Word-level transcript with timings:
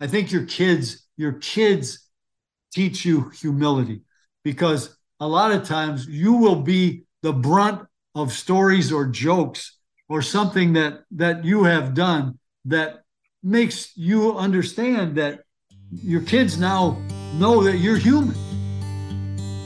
I 0.00 0.06
think 0.06 0.30
your 0.30 0.44
kids, 0.44 1.08
your 1.16 1.32
kids 1.32 2.08
teach 2.72 3.04
you 3.04 3.30
humility 3.30 4.02
because 4.44 4.96
a 5.18 5.26
lot 5.26 5.50
of 5.50 5.64
times 5.64 6.06
you 6.06 6.34
will 6.34 6.62
be 6.62 7.02
the 7.22 7.32
brunt 7.32 7.84
of 8.14 8.32
stories 8.32 8.92
or 8.92 9.06
jokes 9.06 9.76
or 10.08 10.22
something 10.22 10.74
that 10.74 11.00
that 11.10 11.44
you 11.44 11.64
have 11.64 11.94
done 11.94 12.38
that 12.66 13.02
makes 13.42 13.90
you 13.96 14.38
understand 14.38 15.16
that 15.16 15.40
your 15.90 16.20
kids 16.20 16.58
now 16.58 17.02
know 17.34 17.64
that 17.64 17.78
you're 17.78 17.96
human. 17.96 18.36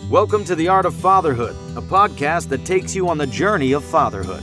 Welcome 0.08 0.46
to 0.46 0.54
The 0.54 0.68
Art 0.68 0.86
of 0.86 0.94
Fatherhood, 0.94 1.54
a 1.76 1.82
podcast 1.82 2.48
that 2.48 2.64
takes 2.64 2.94
you 2.94 3.06
on 3.10 3.18
the 3.18 3.26
journey 3.26 3.72
of 3.72 3.84
fatherhood. 3.84 4.42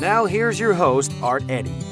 Now, 0.00 0.24
here's 0.24 0.58
your 0.58 0.74
host, 0.74 1.12
Art 1.22 1.44
Eddy. 1.48 1.89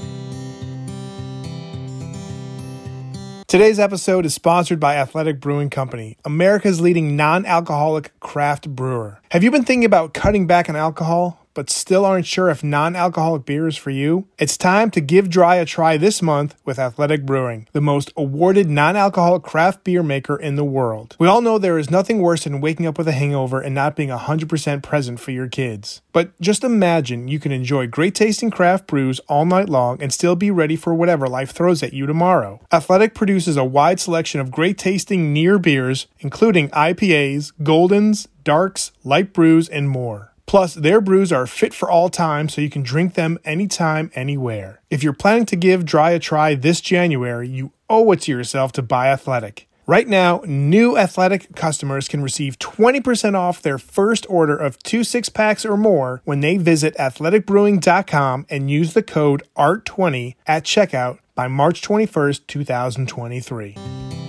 Today's 3.49 3.79
episode 3.79 4.27
is 4.27 4.35
sponsored 4.35 4.79
by 4.79 4.97
Athletic 4.97 5.41
Brewing 5.41 5.71
Company, 5.71 6.19
America's 6.23 6.83
leading 6.83 7.17
non 7.17 7.47
alcoholic 7.47 8.13
craft 8.21 8.69
brewer. 8.69 9.23
Have 9.31 9.43
you 9.43 9.51
been 9.51 9.65
thinking 9.65 9.87
about 9.87 10.13
cutting 10.13 10.47
back 10.47 10.69
on 10.69 10.77
alcohol? 10.77 11.47
But 11.55 11.71
still 11.71 12.05
aren't 12.05 12.27
sure 12.27 12.51
if 12.51 12.63
non 12.63 12.95
alcoholic 12.97 13.45
beer 13.45 13.67
is 13.67 13.77
for 13.77 13.91
you? 13.91 14.27
It's 14.39 14.57
time 14.57 14.91
to 14.93 15.01
give 15.01 15.29
dry 15.29 15.57
a 15.57 15.65
try 15.65 15.97
this 15.97 16.23
month 16.23 16.55
with 16.65 16.79
Athletic 16.79 17.25
Brewing, 17.27 17.69
the 17.73 17.81
most 17.81 18.13
awarded 18.17 18.69
non 18.69 18.97
alcoholic 18.97 19.43
craft 19.43 19.85
beer 19.85 20.03
maker 20.03 20.37
in 20.37 20.57
the 20.57 20.65
world. 20.65 21.17
We 21.19 21.29
all 21.29 21.41
know 21.41 21.59
there 21.59 21.79
is 21.79 21.91
nothing 21.91 22.21
worse 22.21 22.45
than 22.45 22.61
waking 22.61 22.87
up 22.87 22.99
with 22.99 23.09
a 23.09 23.13
hangover 23.13 23.61
and 23.61 23.75
not 23.75 23.97
being 23.97 24.09
100% 24.09 24.83
present 24.83 25.21
for 25.21 25.31
your 25.31 25.49
kids. 25.49 26.03
But 26.13 26.39
just 26.41 26.65
imagine 26.65 27.29
you 27.29 27.39
can 27.39 27.53
enjoy 27.53 27.87
great 27.87 28.15
tasting 28.15 28.51
craft 28.51 28.87
brews 28.87 29.21
all 29.29 29.45
night 29.45 29.69
long 29.69 30.03
and 30.03 30.13
still 30.13 30.37
be 30.37 30.51
ready 30.51 30.77
for 30.77 30.95
whatever 30.95 31.29
life 31.29 31.51
throws 31.51 31.83
at 31.83 31.93
you 31.93 32.07
tomorrow. 32.07 32.61
Athletic 32.73 33.15
produces 33.15 33.57
a 33.57 33.65
wide 33.65 34.01
selection 34.01 34.41
of 34.41 34.51
great 34.51 34.79
tasting 34.79 35.33
near 35.33 35.59
beers, 35.59 36.07
including 36.21 36.71
IPAs, 36.71 37.53
Goldens, 37.63 38.27
Darks, 38.45 38.93
Light 39.05 39.33
Brews, 39.33 39.69
and 39.69 39.91
more. 39.91 40.28
Plus, 40.49 40.75
their 40.75 41.03
brews 41.03 41.31
are 41.31 41.47
fit 41.47 41.75
for 41.75 41.91
all 41.91 42.09
time, 42.09 42.49
so 42.49 42.63
you 42.63 42.71
can 42.71 42.83
drink 42.83 43.15
them 43.15 43.39
anytime, 43.45 44.11
anywhere. 44.15 44.81
If 44.89 45.03
you're 45.03 45.13
planning 45.13 45.45
to 45.47 45.57
give 45.57 45.85
dry 45.85 46.13
a 46.13 46.19
try 46.19 46.55
this 46.55 46.81
January, 46.81 47.47
you 47.47 47.73
owe 47.91 48.11
it 48.13 48.23
to 48.23 48.33
yourself 48.33 48.73
to 48.73 48.83
buy 48.83 49.09
Athletic. 49.09 49.69
Right 49.87 50.09
now, 50.09 50.43
new 50.47 50.97
Athletic 50.97 51.55
customers 51.55 52.09
can 52.09 52.23
receive 52.23 52.59
20% 52.59 53.35
off 53.35 53.61
their 53.61 53.79
first 53.79 54.27
order 54.31 54.57
of 54.57 54.79
two 54.83 55.05
six 55.05 55.29
packs 55.29 55.67
or 55.67 55.77
more 55.77 56.23
when 56.25 56.41
they 56.41 56.57
visit 56.57 56.97
athleticbrewing.com 56.97 58.47
and 58.49 58.71
use 58.71 58.95
the 58.95 59.03
code 59.03 59.43
ART20 59.57 60.35
at 60.47 60.65
checkout 60.65 61.19
by 61.35 61.47
March 61.47 61.83
21st, 61.83 62.47
2023. 62.47 64.28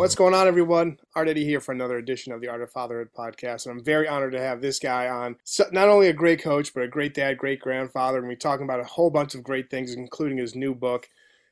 What's 0.00 0.14
going 0.14 0.32
on, 0.32 0.48
everyone? 0.48 0.96
Art 1.14 1.28
Eddy 1.28 1.44
here 1.44 1.60
for 1.60 1.72
another 1.72 1.98
edition 1.98 2.32
of 2.32 2.40
the 2.40 2.48
Art 2.48 2.62
of 2.62 2.70
Fatherhood 2.70 3.10
podcast. 3.14 3.66
And 3.66 3.72
I'm 3.76 3.84
very 3.84 4.08
honored 4.08 4.32
to 4.32 4.40
have 4.40 4.62
this 4.62 4.78
guy 4.78 5.08
on. 5.10 5.36
So, 5.44 5.66
not 5.72 5.90
only 5.90 6.08
a 6.08 6.14
great 6.14 6.40
coach, 6.40 6.72
but 6.72 6.82
a 6.82 6.88
great 6.88 7.12
dad, 7.12 7.36
great 7.36 7.60
grandfather. 7.60 8.16
And 8.16 8.26
we're 8.26 8.36
talking 8.36 8.64
about 8.64 8.80
a 8.80 8.84
whole 8.84 9.10
bunch 9.10 9.34
of 9.34 9.42
great 9.42 9.68
things, 9.68 9.92
including 9.92 10.38
his 10.38 10.54
new 10.54 10.74
book. 10.74 11.06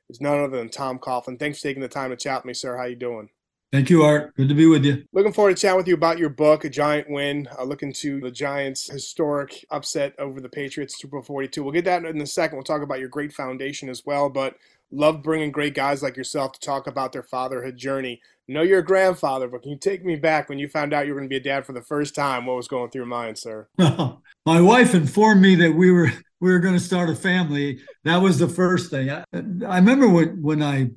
It's 0.09 0.23
none 0.23 0.43
other 0.43 0.57
than 0.57 0.71
Tom 0.71 0.99
Coughlin. 0.99 1.39
Thanks 1.39 1.59
for 1.59 1.65
taking 1.65 1.83
the 1.83 1.89
time 1.89 2.09
to 2.09 2.17
chat 2.17 2.39
with 2.39 2.47
me, 2.47 2.55
sir. 2.55 2.75
How 2.79 2.85
you 2.85 2.97
doing? 2.97 3.29
Thank 3.71 3.91
you, 3.91 4.03
Art. 4.03 4.35
Good 4.35 4.49
to 4.49 4.55
be 4.55 4.65
with 4.65 4.83
you. 4.83 5.05
Looking 5.13 5.35
forward 5.35 5.55
to 5.55 5.61
chatting 5.61 5.77
with 5.77 5.87
you 5.87 5.93
about 5.93 6.17
your 6.17 6.31
book, 6.31 6.65
A 6.65 6.71
Giant 6.71 7.11
Win. 7.11 7.47
Uh, 7.59 7.65
looking 7.65 7.93
to 7.93 8.19
the 8.19 8.31
Giants' 8.31 8.91
historic 8.91 9.63
upset 9.71 10.15
over 10.19 10.41
the 10.41 10.49
Patriots, 10.49 10.99
Super 10.99 11.19
Bowl 11.19 11.23
42. 11.23 11.63
We'll 11.63 11.75
get 11.75 11.85
that 11.85 12.07
in 12.07 12.19
a 12.19 12.27
second. 12.27 12.57
We'll 12.57 12.65
talk 12.65 12.81
about 12.81 12.99
your 12.99 13.11
great 13.11 13.35
foundation 13.35 13.91
as 13.91 14.07
well. 14.07 14.31
But 14.31 14.57
love 14.91 15.23
bringing 15.23 15.53
great 15.53 15.75
guys 15.75 16.03
like 16.03 16.17
yourself 16.17 16.53
to 16.53 16.61
talk 16.61 16.87
about 16.87 17.13
their 17.13 17.23
fatherhood 17.23 17.77
journey. 17.77 18.21
Know 18.51 18.63
you're 18.63 18.79
a 18.79 18.85
grandfather, 18.85 19.47
but 19.47 19.63
can 19.63 19.73
you 19.73 19.79
take 19.79 20.05
me 20.05 20.17
back 20.17 20.49
when 20.49 20.59
you 20.59 20.69
found 20.69 20.95
out 20.95 21.07
you 21.07 21.13
were 21.13 21.21
going 21.21 21.29
to 21.29 21.33
be 21.33 21.37
a 21.37 21.41
dad 21.41 21.67
for 21.67 21.75
the 21.75 21.83
first 21.83 22.15
time? 22.15 22.47
What 22.47 22.57
was 22.57 22.69
going 22.69 22.91
through 22.91 23.01
your 23.01 23.07
mind, 23.07 23.37
sir? 23.37 23.69
My 23.79 24.61
wife 24.61 24.95
informed 24.95 25.43
me 25.43 25.55
that 25.57 25.73
we 25.73 25.91
were 25.91 26.11
we 26.41 26.51
were 26.51 26.61
going 26.61 26.75
to 26.75 26.81
start 26.81 27.11
a 27.11 27.15
family. 27.15 27.81
That 28.05 28.19
was 28.19 28.39
the 28.39 28.49
first 28.49 28.91
thing. 28.91 29.11
I, 29.11 29.25
I 29.33 29.77
remember 29.77 30.09
when 30.09 30.41
when 30.41 30.63
I 30.63 30.91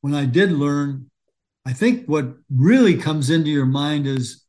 when 0.00 0.14
I 0.14 0.24
did 0.24 0.50
learn. 0.50 1.10
I 1.64 1.72
think 1.72 2.06
what 2.06 2.34
really 2.50 2.96
comes 2.96 3.30
into 3.30 3.50
your 3.50 3.66
mind 3.66 4.06
is 4.06 4.44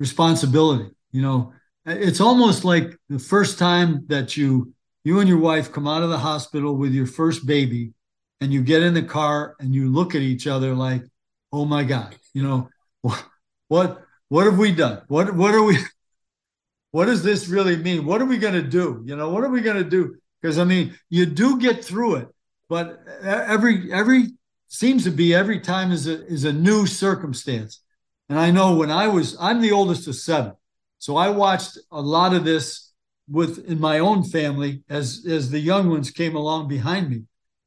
responsibility. 0.00 0.90
You 1.12 1.22
know, 1.22 1.52
it's 1.84 2.20
almost 2.20 2.64
like 2.64 2.96
the 3.08 3.18
first 3.18 3.58
time 3.58 4.04
that 4.08 4.36
you 4.36 4.72
you 5.04 5.20
and 5.20 5.28
your 5.28 5.38
wife 5.38 5.70
come 5.70 5.86
out 5.86 6.02
of 6.02 6.10
the 6.10 6.18
hospital 6.18 6.74
with 6.74 6.92
your 6.92 7.06
first 7.06 7.46
baby 7.46 7.92
and 8.40 8.52
you 8.52 8.62
get 8.62 8.82
in 8.82 8.94
the 8.94 9.02
car 9.02 9.56
and 9.60 9.74
you 9.74 9.90
look 9.90 10.14
at 10.14 10.22
each 10.22 10.46
other 10.46 10.74
like 10.74 11.02
oh 11.52 11.64
my 11.64 11.84
God, 11.84 12.16
you 12.34 12.42
know, 12.42 12.68
what 13.68 14.02
what 14.28 14.44
have 14.44 14.58
we 14.58 14.72
done? 14.72 15.02
What 15.08 15.34
what 15.34 15.54
are 15.54 15.62
we? 15.62 15.78
What 16.92 17.06
does 17.06 17.22
this 17.22 17.46
really 17.46 17.76
mean? 17.76 18.06
What 18.06 18.22
are 18.22 18.26
we 18.26 18.38
going 18.38 18.54
to 18.54 18.62
do? 18.62 19.02
You 19.04 19.16
know, 19.16 19.28
what 19.28 19.44
are 19.44 19.50
we 19.50 19.60
going 19.60 19.76
to 19.76 19.84
do? 19.84 20.16
Because 20.40 20.56
I 20.56 20.64
mean, 20.64 20.96
you 21.10 21.26
do 21.26 21.58
get 21.58 21.84
through 21.84 22.14
it, 22.14 22.28
but 22.70 23.04
every 23.22 23.92
every 23.92 24.28
seems 24.68 25.04
to 25.04 25.10
be 25.10 25.34
every 25.34 25.60
time 25.60 25.92
is 25.92 26.06
a 26.06 26.24
is 26.26 26.44
a 26.44 26.52
new 26.52 26.86
circumstance. 26.86 27.82
And 28.30 28.38
I 28.38 28.50
know 28.50 28.76
when 28.76 28.90
I 28.90 29.08
was, 29.08 29.36
I'm 29.38 29.60
the 29.60 29.72
oldest 29.72 30.08
of 30.08 30.14
seven, 30.14 30.54
so 30.98 31.16
I 31.16 31.28
watched 31.28 31.76
a 31.92 32.00
lot 32.00 32.32
of 32.32 32.44
this 32.44 32.92
with 33.28 33.66
in 33.66 33.78
my 33.78 33.98
own 33.98 34.22
family 34.24 34.82
as 34.88 35.26
as 35.28 35.50
the 35.50 35.60
young 35.60 35.90
ones 35.90 36.10
came 36.10 36.34
along 36.34 36.68
behind 36.68 37.10
me. 37.10 37.24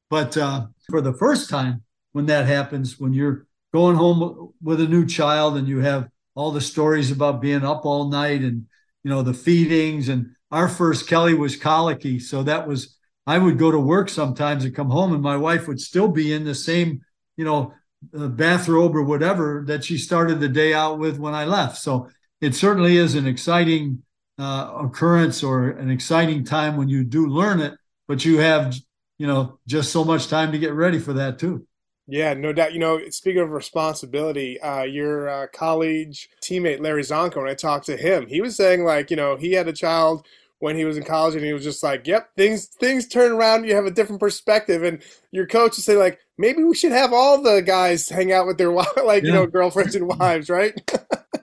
But 0.09 0.37
uh, 0.37 0.67
for 0.89 1.01
the 1.01 1.13
first 1.13 1.49
time, 1.49 1.83
when 2.11 2.25
that 2.27 2.47
happens, 2.47 2.99
when 2.99 3.13
you're 3.13 3.45
going 3.73 3.95
home 3.95 4.53
with 4.61 4.81
a 4.81 4.87
new 4.87 5.05
child 5.05 5.57
and 5.57 5.67
you 5.67 5.79
have 5.79 6.09
all 6.35 6.51
the 6.51 6.61
stories 6.61 7.11
about 7.11 7.41
being 7.41 7.63
up 7.63 7.85
all 7.85 8.09
night 8.09 8.41
and 8.41 8.65
you 9.03 9.09
know 9.09 9.21
the 9.21 9.33
feedings 9.33 10.09
and 10.09 10.27
our 10.51 10.67
first 10.67 11.07
kelly 11.07 11.33
was 11.33 11.55
colicky 11.55 12.17
so 12.19 12.43
that 12.43 12.67
was 12.67 12.97
i 13.27 13.37
would 13.37 13.57
go 13.57 13.69
to 13.69 13.79
work 13.79 14.09
sometimes 14.09 14.65
and 14.65 14.75
come 14.75 14.89
home 14.89 15.13
and 15.13 15.21
my 15.21 15.37
wife 15.37 15.67
would 15.67 15.79
still 15.79 16.07
be 16.07 16.33
in 16.33 16.45
the 16.45 16.55
same 16.55 17.01
you 17.37 17.45
know 17.45 17.73
uh, 18.17 18.27
bathrobe 18.27 18.95
or 18.95 19.03
whatever 19.03 19.63
that 19.67 19.83
she 19.83 19.97
started 19.97 20.39
the 20.39 20.47
day 20.47 20.73
out 20.73 20.99
with 20.99 21.19
when 21.19 21.33
i 21.33 21.43
left. 21.43 21.77
So 21.77 22.09
it 22.39 22.55
certainly 22.55 22.95
is 22.95 23.15
an 23.15 23.27
exciting 23.27 24.03
uh, 24.37 24.71
occurrence 24.83 25.43
or 25.43 25.71
an 25.71 25.89
exciting 25.89 26.45
time 26.45 26.77
when 26.77 26.87
you 26.87 27.03
do 27.03 27.27
learn 27.27 27.59
it 27.59 27.73
but 28.07 28.23
you 28.23 28.37
have 28.37 28.73
you 29.19 29.27
know 29.27 29.59
just 29.67 29.91
so 29.91 30.03
much 30.03 30.27
time 30.27 30.51
to 30.51 30.57
get 30.57 30.73
ready 30.73 30.97
for 30.97 31.13
that 31.13 31.37
too 31.37 31.67
yeah, 32.11 32.33
no 32.33 32.51
doubt. 32.51 32.73
You 32.73 32.79
know, 32.79 32.99
speaking 33.11 33.41
of 33.41 33.51
responsibility, 33.51 34.59
uh, 34.61 34.81
your 34.81 35.29
uh, 35.29 35.47
college 35.53 36.27
teammate 36.43 36.79
Larry 36.79 37.03
Csonka, 37.03 37.35
when 37.35 37.47
I 37.47 37.53
talked 37.53 37.85
to 37.85 37.95
him, 37.95 38.25
he 38.25 38.41
was 38.41 38.55
saying 38.55 38.83
like, 38.83 39.11
you 39.11 39.15
know, 39.15 39.35
he 39.35 39.53
had 39.53 39.67
a 39.67 39.73
child 39.73 40.25
when 40.57 40.75
he 40.75 40.85
was 40.85 40.97
in 40.97 41.03
college, 41.03 41.35
and 41.35 41.45
he 41.45 41.53
was 41.53 41.63
just 41.63 41.83
like, 41.83 42.07
"Yep, 42.07 42.31
things 42.35 42.65
things 42.79 43.07
turn 43.07 43.31
around. 43.31 43.65
You 43.65 43.75
have 43.75 43.85
a 43.85 43.91
different 43.91 44.19
perspective." 44.19 44.83
And 44.83 45.03
your 45.31 45.45
coach 45.45 45.77
would 45.77 45.85
say 45.85 45.97
like, 45.97 46.19
"Maybe 46.37 46.63
we 46.63 46.75
should 46.75 46.91
have 46.91 47.13
all 47.13 47.43
the 47.43 47.61
guys 47.61 48.09
hang 48.09 48.31
out 48.31 48.47
with 48.47 48.57
their 48.57 48.71
like 48.71 49.23
yeah. 49.23 49.27
you 49.27 49.31
know 49.31 49.45
girlfriends 49.45 49.93
and 49.93 50.07
wives, 50.07 50.49
right?" 50.49 50.73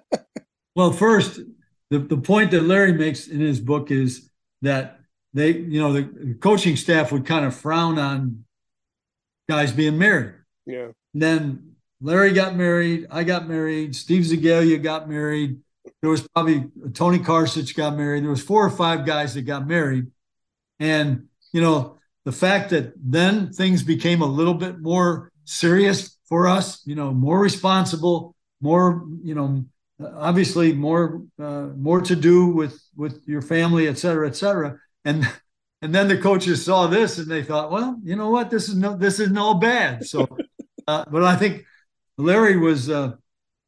well, 0.75 0.91
first, 0.92 1.41
the 1.91 2.00
the 2.00 2.19
point 2.19 2.50
that 2.50 2.65
Larry 2.65 2.92
makes 2.92 3.28
in 3.28 3.38
his 3.38 3.60
book 3.60 3.92
is 3.92 4.31
that 4.62 4.96
they, 5.36 5.52
you 5.52 5.80
know, 5.80 5.92
the 5.92 6.34
coaching 6.41 6.76
staff 6.76 7.12
would 7.12 7.26
kind 7.26 7.44
of 7.44 7.54
frown 7.54 7.98
on 7.98 8.44
guys 9.48 9.72
being 9.72 9.98
married 9.98 10.34
yeah. 10.66 10.88
then 11.14 11.76
Larry 12.00 12.32
got 12.32 12.56
married. 12.56 13.06
I 13.10 13.24
got 13.24 13.48
married. 13.48 13.97
Steve 13.97 14.24
Zagalia 14.24 14.82
got 14.82 15.08
married. 15.08 15.58
There 16.02 16.10
was 16.10 16.26
probably 16.28 16.70
Tony 16.92 17.19
Karsich 17.19 17.74
got 17.74 17.97
married. 17.97 18.22
There 18.22 18.30
was 18.30 18.42
four 18.42 18.64
or 18.64 18.70
five 18.70 19.06
guys 19.06 19.34
that 19.34 19.42
got 19.42 19.66
married. 19.66 20.08
And, 20.78 21.28
you 21.53 21.60
know, 21.60 21.98
the 22.24 22.32
fact 22.32 22.71
that 22.71 22.92
then 22.97 23.53
things 23.53 23.82
became 23.82 24.21
a 24.21 24.27
little 24.27 24.54
bit 24.54 24.78
more 24.80 25.32
serious 25.44 26.18
for 26.28 26.48
us, 26.48 26.82
you 26.84 26.97
know, 26.97 27.12
more 27.12 27.39
responsible, 27.39 28.34
more, 28.60 29.06
you 29.22 29.34
know, 29.34 29.65
obviously 30.18 30.74
more 30.74 31.22
uh, 31.39 31.68
more 31.77 32.03
to 32.03 32.16
do 32.16 32.48
with 32.48 32.78
with 32.97 33.22
your 33.27 33.41
family, 33.41 33.89
et 33.89 33.97
cetera, 33.97 34.28
et 34.28 34.36
cetera. 34.36 34.78
And 35.06 35.26
and 35.82 35.94
then 35.94 36.08
the 36.08 36.18
coaches 36.18 36.64
saw 36.64 36.88
this 36.88 37.18
and 37.18 37.30
they 37.30 37.42
thought, 37.42 37.70
well, 37.70 37.98
you 38.03 38.16
know 38.16 38.30
what, 38.30 38.50
this 38.50 38.68
is 38.68 38.76
no 38.76 38.97
this 38.97 39.20
isn't 39.20 39.38
all 39.38 39.54
bad. 39.54 40.04
So 40.04 40.28
uh, 40.86 41.04
but 41.10 41.22
I 41.22 41.36
think 41.36 41.64
Larry 42.18 42.56
was 42.56 42.91
uh, 42.91 43.12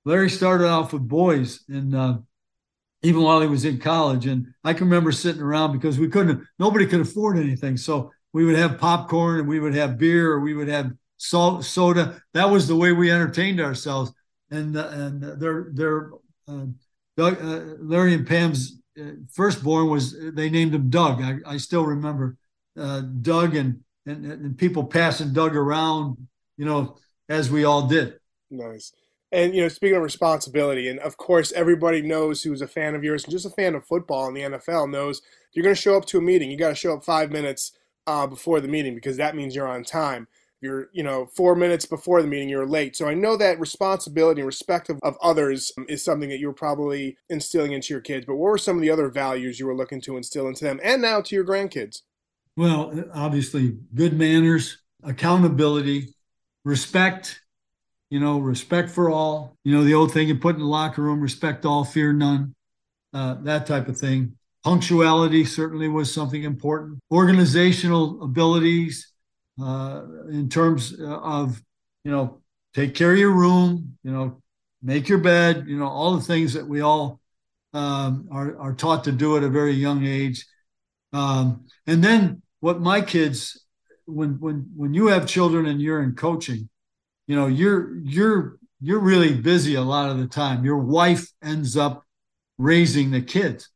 Larry 0.04 0.28
started 0.30 0.66
off 0.66 0.92
with 0.92 1.06
boys, 1.06 1.64
and 1.68 1.94
uh, 1.94 2.18
even 3.02 3.22
while 3.22 3.40
he 3.40 3.46
was 3.46 3.64
in 3.64 3.78
college, 3.78 4.26
and 4.26 4.48
I 4.64 4.72
can 4.72 4.86
remember 4.88 5.12
sitting 5.12 5.42
around 5.42 5.72
because 5.72 5.98
we 5.98 6.08
couldn't, 6.08 6.42
nobody 6.58 6.86
could 6.86 7.00
afford 7.00 7.38
anything, 7.38 7.76
so 7.76 8.10
we 8.32 8.44
would 8.44 8.56
have 8.56 8.78
popcorn 8.78 9.40
and 9.40 9.48
we 9.48 9.60
would 9.60 9.74
have 9.74 9.98
beer 9.98 10.32
or 10.32 10.40
we 10.40 10.54
would 10.54 10.68
have 10.68 10.92
salt 11.18 11.64
soda. 11.64 12.20
That 12.34 12.50
was 12.50 12.66
the 12.66 12.76
way 12.76 12.92
we 12.92 13.12
entertained 13.12 13.60
ourselves, 13.60 14.12
and 14.50 14.76
uh, 14.76 14.88
and 14.88 15.22
their 15.22 15.68
their 15.72 16.10
uh, 16.48 16.66
Doug, 17.16 17.42
uh, 17.42 17.74
Larry 17.80 18.14
and 18.14 18.26
Pam's 18.26 18.80
firstborn 19.30 19.88
was 19.88 20.16
they 20.34 20.50
named 20.50 20.74
him 20.74 20.90
Doug. 20.90 21.22
I, 21.22 21.38
I 21.46 21.56
still 21.56 21.84
remember 21.84 22.36
uh, 22.78 23.00
Doug 23.00 23.56
and, 23.56 23.80
and 24.06 24.24
and 24.24 24.58
people 24.58 24.84
passing 24.84 25.32
Doug 25.32 25.56
around, 25.56 26.16
you 26.56 26.64
know, 26.64 26.96
as 27.28 27.50
we 27.50 27.64
all 27.64 27.86
did. 27.86 28.14
Nice. 28.50 28.92
And 29.30 29.54
you 29.54 29.60
know, 29.60 29.68
speaking 29.68 29.96
of 29.96 30.02
responsibility, 30.02 30.88
and 30.88 30.98
of 31.00 31.16
course, 31.16 31.52
everybody 31.52 32.00
knows 32.00 32.42
who's 32.42 32.62
a 32.62 32.68
fan 32.68 32.94
of 32.94 33.04
yours 33.04 33.24
and 33.24 33.32
just 33.32 33.46
a 33.46 33.50
fan 33.50 33.74
of 33.74 33.86
football 33.86 34.26
in 34.28 34.34
the 34.34 34.58
NFL 34.58 34.90
knows 34.90 35.20
you're 35.52 35.62
going 35.62 35.74
to 35.74 35.80
show 35.80 35.96
up 35.96 36.06
to 36.06 36.18
a 36.18 36.22
meeting. 36.22 36.50
You 36.50 36.56
got 36.56 36.70
to 36.70 36.74
show 36.74 36.94
up 36.94 37.04
five 37.04 37.30
minutes 37.30 37.72
uh, 38.06 38.26
before 38.26 38.60
the 38.60 38.68
meeting 38.68 38.94
because 38.94 39.18
that 39.18 39.36
means 39.36 39.54
you're 39.54 39.68
on 39.68 39.84
time. 39.84 40.26
You're, 40.60 40.88
you 40.92 41.04
know, 41.04 41.26
four 41.36 41.54
minutes 41.54 41.86
before 41.86 42.20
the 42.20 42.26
meeting, 42.26 42.48
you're 42.48 42.66
late. 42.66 42.96
So 42.96 43.06
I 43.06 43.14
know 43.14 43.36
that 43.36 43.60
responsibility 43.60 44.40
and 44.40 44.46
respect 44.46 44.90
of, 44.90 44.98
of 45.02 45.16
others 45.22 45.72
is 45.88 46.04
something 46.04 46.28
that 46.30 46.40
you 46.40 46.48
were 46.48 46.52
probably 46.52 47.16
instilling 47.30 47.72
into 47.72 47.94
your 47.94 48.00
kids. 48.00 48.26
But 48.26 48.36
what 48.36 48.50
were 48.50 48.58
some 48.58 48.76
of 48.76 48.82
the 48.82 48.90
other 48.90 49.08
values 49.08 49.60
you 49.60 49.66
were 49.66 49.76
looking 49.76 50.00
to 50.02 50.16
instill 50.16 50.48
into 50.48 50.64
them 50.64 50.80
and 50.82 51.00
now 51.00 51.20
to 51.20 51.34
your 51.34 51.44
grandkids? 51.44 52.02
Well, 52.56 53.04
obviously, 53.14 53.76
good 53.94 54.18
manners, 54.18 54.78
accountability, 55.04 56.12
respect, 56.64 57.40
you 58.10 58.18
know, 58.18 58.40
respect 58.40 58.90
for 58.90 59.10
all. 59.10 59.56
You 59.64 59.76
know, 59.76 59.84
the 59.84 59.94
old 59.94 60.12
thing 60.12 60.26
you 60.26 60.34
put 60.34 60.56
in 60.56 60.62
the 60.62 60.66
locker 60.66 61.02
room 61.02 61.20
respect 61.20 61.64
all, 61.64 61.84
fear 61.84 62.12
none, 62.12 62.56
uh, 63.14 63.36
that 63.42 63.66
type 63.66 63.86
of 63.86 63.96
thing. 63.96 64.32
Punctuality 64.64 65.44
certainly 65.44 65.86
was 65.86 66.12
something 66.12 66.42
important. 66.42 66.98
Organizational 67.12 68.24
abilities 68.24 69.12
uh, 69.60 70.02
in 70.30 70.48
terms 70.48 70.94
of, 71.00 71.60
you 72.04 72.10
know, 72.10 72.40
take 72.74 72.94
care 72.94 73.12
of 73.12 73.18
your 73.18 73.32
room, 73.32 73.98
you 74.02 74.10
know, 74.10 74.42
make 74.82 75.08
your 75.08 75.18
bed, 75.18 75.64
you 75.66 75.78
know, 75.78 75.88
all 75.88 76.16
the 76.16 76.22
things 76.22 76.54
that 76.54 76.66
we 76.66 76.80
all 76.80 77.20
um, 77.74 78.28
are, 78.30 78.58
are 78.58 78.72
taught 78.72 79.04
to 79.04 79.12
do 79.12 79.36
at 79.36 79.42
a 79.42 79.48
very 79.48 79.72
young 79.72 80.04
age. 80.06 80.46
Um, 81.12 81.66
and 81.86 82.02
then 82.02 82.42
what 82.60 82.80
my 82.80 83.00
kids, 83.00 83.64
when 84.06 84.40
when 84.40 84.70
when 84.74 84.94
you 84.94 85.08
have 85.08 85.26
children 85.26 85.66
and 85.66 85.82
you're 85.82 86.02
in 86.02 86.14
coaching, 86.14 86.68
you 87.28 87.36
know 87.36 87.46
you're 87.46 87.96
you're 87.98 88.58
you're 88.80 88.98
really 88.98 89.34
busy 89.34 89.74
a 89.76 89.82
lot 89.82 90.10
of 90.10 90.18
the 90.18 90.26
time 90.26 90.64
your 90.64 90.78
wife 90.78 91.28
ends 91.42 91.76
up 91.76 92.04
raising 92.56 93.12
the 93.12 93.20
kids 93.20 93.68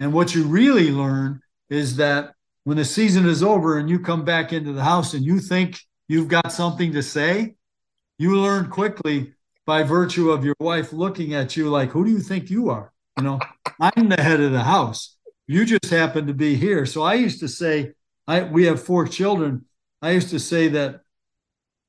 and 0.00 0.12
what 0.12 0.34
you 0.34 0.44
really 0.44 0.90
learn 0.90 1.40
is 1.68 1.96
that 1.96 2.32
when 2.64 2.76
the 2.76 2.84
season 2.84 3.26
is 3.26 3.42
over 3.42 3.78
and 3.78 3.88
you 3.90 3.98
come 3.98 4.24
back 4.24 4.52
into 4.52 4.72
the 4.72 4.84
house 4.84 5.14
and 5.14 5.24
you 5.24 5.38
think 5.40 5.80
you've 6.08 6.28
got 6.28 6.52
something 6.52 6.92
to 6.92 7.02
say 7.02 7.54
you 8.18 8.36
learn 8.36 8.68
quickly 8.68 9.32
by 9.66 9.82
virtue 9.82 10.30
of 10.30 10.44
your 10.44 10.56
wife 10.60 10.92
looking 10.92 11.34
at 11.34 11.56
you 11.56 11.68
like 11.68 11.90
who 11.90 12.04
do 12.04 12.10
you 12.10 12.20
think 12.20 12.50
you 12.50 12.70
are 12.70 12.92
you 13.18 13.24
know 13.24 13.38
i'm 13.80 14.08
the 14.08 14.22
head 14.22 14.40
of 14.40 14.52
the 14.52 14.62
house 14.62 15.16
you 15.46 15.64
just 15.64 15.90
happen 15.90 16.26
to 16.26 16.34
be 16.34 16.54
here 16.54 16.86
so 16.86 17.02
i 17.02 17.14
used 17.14 17.40
to 17.40 17.48
say 17.48 17.92
i 18.26 18.42
we 18.42 18.64
have 18.64 18.82
four 18.82 19.06
children 19.06 19.64
i 20.00 20.10
used 20.10 20.30
to 20.30 20.38
say 20.38 20.68
that 20.68 21.02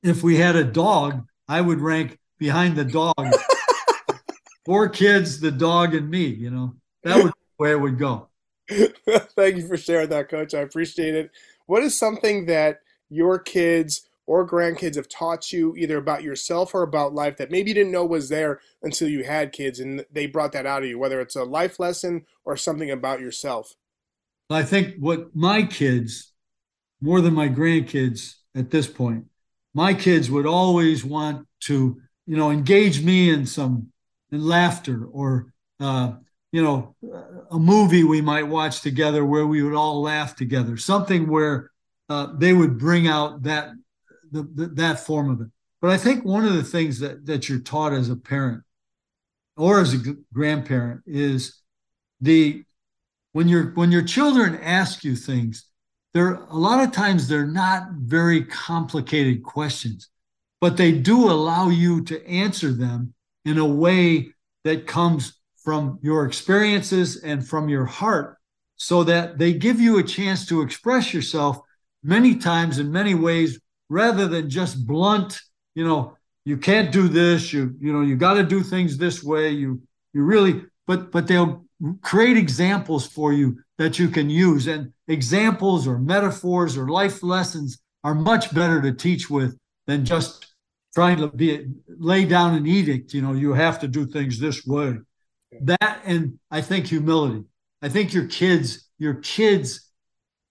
if 0.03 0.21
we 0.21 0.35
had 0.35 0.55
a 0.55 0.63
dog, 0.63 1.25
I 1.47 1.61
would 1.61 1.79
rank 1.79 2.19
behind 2.37 2.75
the 2.75 2.85
dog. 2.85 3.15
Four 4.65 4.89
kids, 4.89 5.39
the 5.39 5.51
dog, 5.51 5.95
and 5.95 6.09
me. 6.09 6.25
You 6.25 6.51
know, 6.51 6.75
that 7.03 7.17
would 7.17 7.33
be 7.33 7.39
the 7.57 7.63
way 7.63 7.71
it 7.71 7.79
would 7.79 7.97
go. 7.97 8.27
Thank 8.69 9.57
you 9.57 9.67
for 9.67 9.77
sharing 9.77 10.09
that, 10.09 10.29
Coach. 10.29 10.53
I 10.53 10.59
appreciate 10.59 11.15
it. 11.15 11.31
What 11.65 11.83
is 11.83 11.97
something 11.97 12.45
that 12.47 12.81
your 13.09 13.39
kids 13.39 14.07
or 14.25 14.47
grandkids 14.47 14.95
have 14.95 15.09
taught 15.09 15.51
you 15.51 15.75
either 15.75 15.97
about 15.97 16.23
yourself 16.23 16.73
or 16.73 16.83
about 16.83 17.13
life 17.13 17.37
that 17.37 17.51
maybe 17.51 17.69
you 17.69 17.75
didn't 17.75 17.91
know 17.91 18.05
was 18.05 18.29
there 18.29 18.61
until 18.81 19.09
you 19.09 19.23
had 19.23 19.51
kids 19.51 19.79
and 19.79 20.05
they 20.11 20.27
brought 20.27 20.53
that 20.53 20.65
out 20.65 20.83
of 20.83 20.89
you, 20.89 20.97
whether 20.97 21.19
it's 21.19 21.35
a 21.35 21.43
life 21.43 21.79
lesson 21.79 22.25
or 22.45 22.55
something 22.55 22.89
about 22.89 23.19
yourself? 23.19 23.75
I 24.49 24.63
think 24.63 24.95
what 24.99 25.35
my 25.35 25.63
kids, 25.63 26.31
more 27.01 27.21
than 27.21 27.33
my 27.33 27.49
grandkids 27.49 28.35
at 28.55 28.71
this 28.71 28.87
point, 28.87 29.25
my 29.73 29.93
kids 29.93 30.29
would 30.29 30.45
always 30.45 31.03
want 31.03 31.47
to, 31.61 31.99
you 32.25 32.37
know, 32.37 32.51
engage 32.51 33.03
me 33.03 33.29
in 33.29 33.45
some 33.45 33.89
in 34.31 34.41
laughter 34.41 35.05
or, 35.05 35.53
uh, 35.79 36.13
you 36.53 36.61
know, 36.61 36.95
a 37.51 37.57
movie 37.57 38.03
we 38.03 38.21
might 38.21 38.43
watch 38.47 38.81
together 38.81 39.25
where 39.25 39.47
we 39.47 39.63
would 39.63 39.73
all 39.73 40.03
laugh 40.03 40.35
together, 40.35 40.77
something 40.77 41.27
where 41.27 41.71
uh, 42.09 42.27
they 42.37 42.53
would 42.53 42.77
bring 42.77 43.07
out 43.07 43.41
that 43.41 43.71
the, 44.31 44.43
the, 44.53 44.67
that 44.67 44.99
form 44.99 45.31
of 45.31 45.41
it. 45.41 45.47
But 45.81 45.89
I 45.89 45.97
think 45.97 46.23
one 46.23 46.45
of 46.45 46.53
the 46.53 46.63
things 46.63 46.99
that 46.99 47.25
that 47.25 47.49
you're 47.49 47.59
taught 47.59 47.91
as 47.91 48.09
a 48.09 48.15
parent 48.15 48.63
or 49.57 49.81
as 49.81 49.95
a 49.95 50.15
grandparent 50.31 51.01
is 51.07 51.59
the 52.21 52.63
when 53.31 53.47
your 53.47 53.71
when 53.73 53.91
your 53.91 54.03
children 54.03 54.55
ask 54.61 55.03
you 55.03 55.15
things 55.15 55.65
they're 56.13 56.35
a 56.35 56.55
lot 56.55 56.83
of 56.83 56.91
times 56.91 57.27
they're 57.27 57.47
not 57.47 57.93
very 57.93 58.43
complicated 58.45 59.41
questions, 59.41 60.09
but 60.61 60.77
they 60.77 60.91
do 60.91 61.31
allow 61.31 61.69
you 61.69 62.03
to 62.03 62.23
answer 62.27 62.71
them 62.71 63.15
in 63.43 63.57
a 63.57 63.65
way 63.65 64.33
that 64.63 64.85
comes 64.85 65.33
from 65.63 65.99
your 66.01 66.25
experiences 66.25 67.23
and 67.23 67.47
from 67.47 67.69
your 67.69 67.85
heart 67.85 68.37
so 68.75 69.03
that 69.03 69.37
they 69.37 69.53
give 69.53 69.79
you 69.79 69.97
a 69.97 70.03
chance 70.03 70.45
to 70.45 70.61
express 70.61 71.13
yourself 71.13 71.59
many 72.03 72.35
times 72.35 72.79
in 72.79 72.91
many 72.91 73.15
ways 73.15 73.59
rather 73.89 74.27
than 74.27 74.49
just 74.49 74.85
blunt 74.85 75.39
you 75.75 75.85
know 75.85 76.15
you 76.45 76.57
can't 76.57 76.91
do 76.91 77.07
this 77.07 77.53
you 77.53 77.75
you 77.79 77.93
know 77.93 78.01
you 78.01 78.15
got 78.15 78.33
to 78.33 78.43
do 78.43 78.61
things 78.61 78.97
this 78.97 79.23
way 79.23 79.49
you 79.49 79.81
you 80.13 80.23
really 80.23 80.63
but 80.85 81.11
but 81.11 81.27
they'll 81.27 81.63
create 82.01 82.37
examples 82.37 83.05
for 83.05 83.33
you 83.33 83.57
that 83.77 83.99
you 83.99 84.09
can 84.09 84.29
use. 84.29 84.67
And 84.67 84.93
examples 85.07 85.87
or 85.87 85.97
metaphors 85.97 86.77
or 86.77 86.87
life 86.87 87.23
lessons 87.23 87.79
are 88.03 88.15
much 88.15 88.53
better 88.53 88.81
to 88.81 88.93
teach 88.93 89.29
with 89.29 89.57
than 89.87 90.05
just 90.05 90.53
trying 90.93 91.17
to 91.17 91.27
be 91.27 91.65
lay 91.87 92.25
down 92.25 92.55
an 92.55 92.67
edict. 92.67 93.13
You 93.13 93.21
know, 93.21 93.33
you 93.33 93.53
have 93.53 93.79
to 93.79 93.87
do 93.87 94.05
things 94.05 94.39
this 94.39 94.65
way. 94.65 94.95
That 95.61 96.01
and 96.05 96.39
I 96.51 96.61
think 96.61 96.87
humility. 96.87 97.45
I 97.81 97.89
think 97.89 98.13
your 98.13 98.27
kids, 98.27 98.87
your 98.97 99.15
kids 99.15 99.89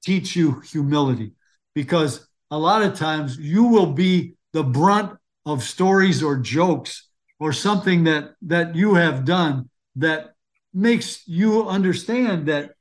teach 0.02 0.36
you 0.36 0.60
humility 0.60 1.32
because 1.74 2.28
a 2.50 2.58
lot 2.58 2.82
of 2.82 2.94
times 2.94 3.38
you 3.38 3.64
will 3.64 3.92
be 3.92 4.34
the 4.52 4.62
brunt 4.62 5.16
of 5.46 5.62
stories 5.62 6.22
or 6.22 6.36
jokes 6.36 7.08
or 7.40 7.52
something 7.52 8.04
that 8.04 8.34
that 8.42 8.76
you 8.76 8.94
have 8.94 9.24
done 9.24 9.70
that 9.96 10.34
makes 10.74 11.26
you 11.26 11.68
understand 11.68 12.46
that 12.46 12.72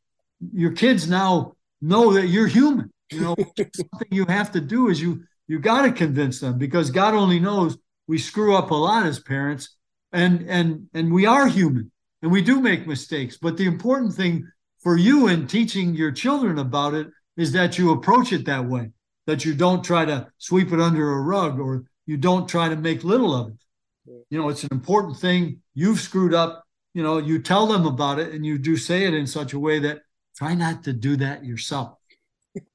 your 0.53 0.71
kids 0.71 1.09
now 1.09 1.53
know 1.81 2.13
that 2.13 2.27
you're 2.27 2.47
human. 2.47 2.91
You 3.11 3.21
know, 3.21 3.35
something 3.57 4.07
you 4.11 4.25
have 4.25 4.51
to 4.51 4.61
do 4.61 4.89
is 4.89 5.01
you 5.01 5.23
you 5.47 5.59
got 5.59 5.83
to 5.83 5.91
convince 5.91 6.39
them 6.39 6.57
because 6.57 6.91
God 6.91 7.13
only 7.13 7.39
knows 7.39 7.77
we 8.07 8.17
screw 8.17 8.55
up 8.55 8.71
a 8.71 8.75
lot 8.75 9.05
as 9.05 9.19
parents, 9.19 9.75
and 10.11 10.45
and 10.49 10.87
and 10.93 11.13
we 11.13 11.25
are 11.25 11.47
human 11.47 11.91
and 12.21 12.31
we 12.31 12.41
do 12.41 12.59
make 12.59 12.87
mistakes. 12.87 13.37
But 13.37 13.57
the 13.57 13.65
important 13.65 14.13
thing 14.13 14.49
for 14.81 14.97
you 14.97 15.27
in 15.27 15.47
teaching 15.47 15.95
your 15.95 16.11
children 16.11 16.59
about 16.59 16.93
it 16.93 17.07
is 17.37 17.51
that 17.53 17.77
you 17.77 17.91
approach 17.91 18.31
it 18.31 18.45
that 18.45 18.65
way, 18.65 18.91
that 19.27 19.45
you 19.45 19.53
don't 19.53 19.83
try 19.83 20.05
to 20.05 20.27
sweep 20.37 20.71
it 20.71 20.79
under 20.79 21.11
a 21.13 21.21
rug 21.21 21.59
or 21.59 21.85
you 22.05 22.17
don't 22.17 22.47
try 22.47 22.69
to 22.69 22.75
make 22.75 23.03
little 23.03 23.33
of 23.33 23.49
it. 23.49 24.25
You 24.29 24.39
know, 24.39 24.49
it's 24.49 24.63
an 24.63 24.69
important 24.71 25.17
thing. 25.17 25.61
You've 25.73 25.99
screwed 25.99 26.33
up. 26.33 26.63
You 26.93 27.03
know, 27.03 27.19
you 27.19 27.41
tell 27.41 27.67
them 27.67 27.85
about 27.85 28.19
it 28.19 28.33
and 28.33 28.45
you 28.45 28.57
do 28.57 28.75
say 28.75 29.05
it 29.05 29.13
in 29.13 29.25
such 29.25 29.53
a 29.53 29.59
way 29.59 29.79
that 29.79 30.01
try 30.35 30.53
not 30.55 30.83
to 30.83 30.93
do 30.93 31.15
that 31.17 31.45
yourself. 31.45 31.97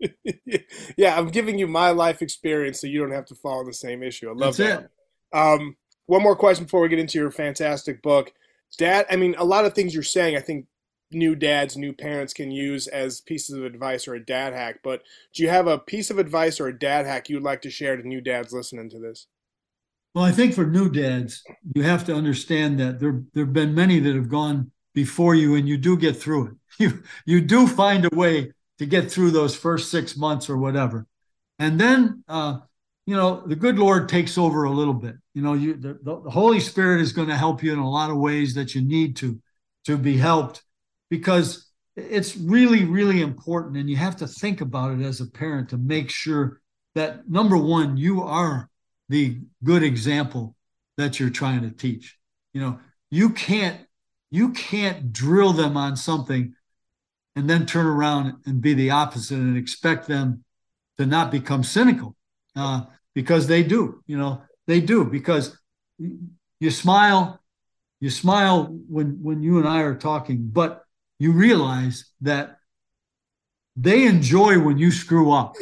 yeah, 0.97 1.19
I'm 1.19 1.29
giving 1.29 1.59
you 1.59 1.67
my 1.67 1.91
life 1.91 2.23
experience 2.23 2.81
so 2.81 2.87
you 2.87 3.01
don't 3.01 3.13
have 3.13 3.27
to 3.27 3.35
fall 3.35 3.61
in 3.61 3.67
the 3.67 3.75
same 3.75 4.03
issue. 4.03 4.29
I 4.31 4.33
love 4.33 4.57
That's 4.57 4.81
that. 4.81 4.91
It. 5.35 5.37
Um, 5.37 5.77
one 6.07 6.23
more 6.23 6.37
question 6.37 6.65
before 6.65 6.81
we 6.81 6.89
get 6.89 6.99
into 6.99 7.19
your 7.19 7.31
fantastic 7.31 8.01
book. 8.01 8.33
Dad, 8.79 9.07
I 9.11 9.17
mean, 9.17 9.35
a 9.39 9.45
lot 9.45 9.65
of 9.65 9.75
things 9.75 9.95
you're 9.95 10.03
saying, 10.03 10.37
I 10.37 10.41
think 10.41 10.67
new 11.11 11.35
dads, 11.35 11.77
new 11.77 11.93
parents 11.93 12.33
can 12.33 12.51
use 12.51 12.87
as 12.89 13.21
pieces 13.21 13.57
of 13.57 13.65
advice 13.65 14.09
or 14.09 14.15
a 14.15 14.25
dad 14.25 14.53
hack. 14.53 14.81
But 14.83 15.03
do 15.35 15.43
you 15.43 15.49
have 15.49 15.67
a 15.67 15.79
piece 15.79 16.11
of 16.11 16.19
advice 16.19 16.61
or 16.61 16.69
a 16.69 16.79
dad 16.79 17.07
hack 17.07 17.29
you'd 17.29 17.43
like 17.43 17.63
to 17.63 17.71
share 17.71 17.97
to 17.97 18.07
new 18.07 18.21
dads 18.21 18.53
listening 18.53 18.91
to 18.91 18.99
this? 18.99 19.27
Well, 20.15 20.25
I 20.25 20.33
think 20.33 20.55
for 20.55 20.67
new 20.67 20.89
dads, 20.89 21.43
you 21.75 21.83
have 21.83 22.05
to 22.07 22.15
understand 22.15 22.81
that 22.81 23.01
there 23.01 23.23
there 23.35 23.45
have 23.45 23.53
been 23.53 23.75
many 23.75 24.01
that 24.01 24.15
have 24.15 24.31
gone 24.31 24.71
before 24.95 25.35
you, 25.35 25.55
and 25.55 25.69
you 25.69 25.77
do 25.77 25.97
get 25.97 26.17
through 26.17 26.47
it. 26.47 26.53
You 26.79 27.03
you 27.25 27.41
do 27.41 27.67
find 27.67 28.05
a 28.05 28.15
way 28.15 28.53
to 28.79 28.87
get 28.87 29.11
through 29.11 29.31
those 29.31 29.57
first 29.57 29.91
six 29.91 30.15
months 30.17 30.51
or 30.51 30.59
whatever, 30.59 31.07
and 31.59 31.79
then 31.79 32.23
uh, 32.29 32.59
you 33.07 33.15
know 33.17 33.43
the 33.47 33.57
good 33.57 33.79
Lord 33.79 34.09
takes 34.09 34.37
over 34.37 34.65
a 34.65 34.71
little 34.71 34.95
bit. 34.95 35.15
You 35.33 35.43
know, 35.43 35.55
you 35.55 35.75
the, 35.75 35.99
the 36.03 36.31
Holy 36.31 36.61
Spirit 36.61 37.01
is 37.01 37.13
going 37.13 37.29
to 37.29 37.37
help 37.37 37.63
you 37.63 37.73
in 37.73 37.79
a 37.79 37.89
lot 37.89 38.11
of 38.11 38.19
ways 38.19 38.55
that 38.55 38.75
you 38.75 38.83
need 38.83 39.17
to 39.17 39.41
to 39.85 39.97
be 39.97 40.17
helped 40.17 40.63
because 41.09 41.71
it's 41.95 42.37
really 42.37 42.85
really 42.85 43.23
important, 43.23 43.77
and 43.77 43.89
you 43.89 43.97
have 43.97 44.17
to 44.17 44.27
think 44.27 44.61
about 44.61 44.99
it 44.99 45.05
as 45.05 45.21
a 45.21 45.31
parent 45.31 45.69
to 45.71 45.79
make 45.79 46.11
sure 46.11 46.61
that 46.97 47.29
number 47.31 47.57
one 47.57 47.97
you 47.97 48.23
are 48.23 48.69
the 49.09 49.39
good 49.63 49.85
example 49.85 50.57
that 50.97 51.21
you're 51.21 51.31
trying 51.31 51.63
to 51.63 51.71
teach. 51.71 52.19
You 52.53 52.61
know, 52.61 52.81
you 53.11 53.31
can't 53.31 53.81
you 54.33 54.51
can't 54.51 55.13
drill 55.13 55.53
them 55.53 55.77
on 55.77 55.97
something 55.97 56.55
and 57.37 57.49
then 57.49 57.67
turn 57.67 57.87
around 57.87 58.35
and 58.47 58.61
be 58.61 58.75
the 58.75 58.91
opposite 58.91 59.39
and 59.39 59.57
expect 59.57 60.09
them 60.09 60.43
to 60.99 61.07
not 61.07 61.31
become 61.31 61.63
cynical 61.63 62.17
uh, 62.57 62.83
because 63.17 63.49
they 63.49 63.65
do. 63.65 64.05
You 64.07 64.19
know, 64.19 64.43
they 64.69 64.81
do 64.81 65.05
because 65.05 65.59
you 65.99 66.71
smile, 66.71 67.41
you 67.99 68.11
smile 68.11 68.69
when 68.89 69.19
when 69.23 69.43
you 69.43 69.59
and 69.59 69.67
I 69.67 69.81
are 69.81 69.97
talking, 69.97 70.47
but 70.53 70.85
you 71.19 71.33
realize 71.33 72.13
that 72.21 72.59
they 73.75 74.05
enjoy 74.05 74.61
when 74.61 74.79
you 74.79 74.91
screw 74.93 75.33
up. 75.33 75.57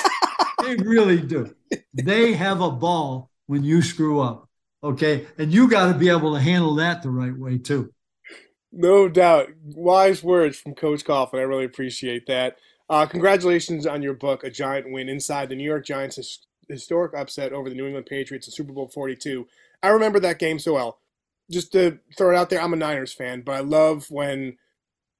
they 0.62 0.74
really 0.76 1.22
do. 1.22 1.54
They 1.94 2.32
have 2.32 2.60
a 2.60 2.70
ball 2.70 3.30
when 3.46 3.62
you 3.62 3.80
screw 3.80 4.20
up. 4.20 4.48
Okay. 4.82 5.26
And 5.38 5.52
you 5.52 5.68
got 5.68 5.92
to 5.92 5.98
be 5.98 6.08
able 6.08 6.34
to 6.34 6.40
handle 6.40 6.74
that 6.76 7.02
the 7.02 7.10
right 7.10 7.36
way 7.36 7.58
too. 7.58 7.92
No 8.70 9.08
doubt. 9.08 9.48
Wise 9.64 10.22
words 10.22 10.58
from 10.58 10.74
Coach 10.74 11.04
Coughlin. 11.04 11.38
I 11.38 11.42
really 11.42 11.64
appreciate 11.64 12.26
that. 12.26 12.56
Uh, 12.88 13.06
congratulations 13.06 13.86
on 13.86 14.02
your 14.02 14.14
book, 14.14 14.44
A 14.44 14.50
Giant 14.50 14.92
Win 14.92 15.08
Inside 15.08 15.48
the 15.48 15.56
New 15.56 15.64
York 15.64 15.84
Giants' 15.84 16.46
Historic 16.68 17.14
Upset 17.14 17.52
over 17.52 17.68
the 17.68 17.74
New 17.74 17.86
England 17.86 18.06
Patriots 18.06 18.46
in 18.46 18.52
Super 18.52 18.72
Bowl 18.72 18.88
42. 18.88 19.46
I 19.82 19.88
remember 19.88 20.20
that 20.20 20.38
game 20.38 20.58
so 20.58 20.74
well. 20.74 20.98
Just 21.50 21.72
to 21.72 21.98
throw 22.16 22.30
it 22.30 22.36
out 22.36 22.50
there, 22.50 22.60
I'm 22.60 22.72
a 22.72 22.76
Niners 22.76 23.12
fan, 23.12 23.40
but 23.40 23.52
I 23.52 23.60
love 23.60 24.10
when 24.10 24.58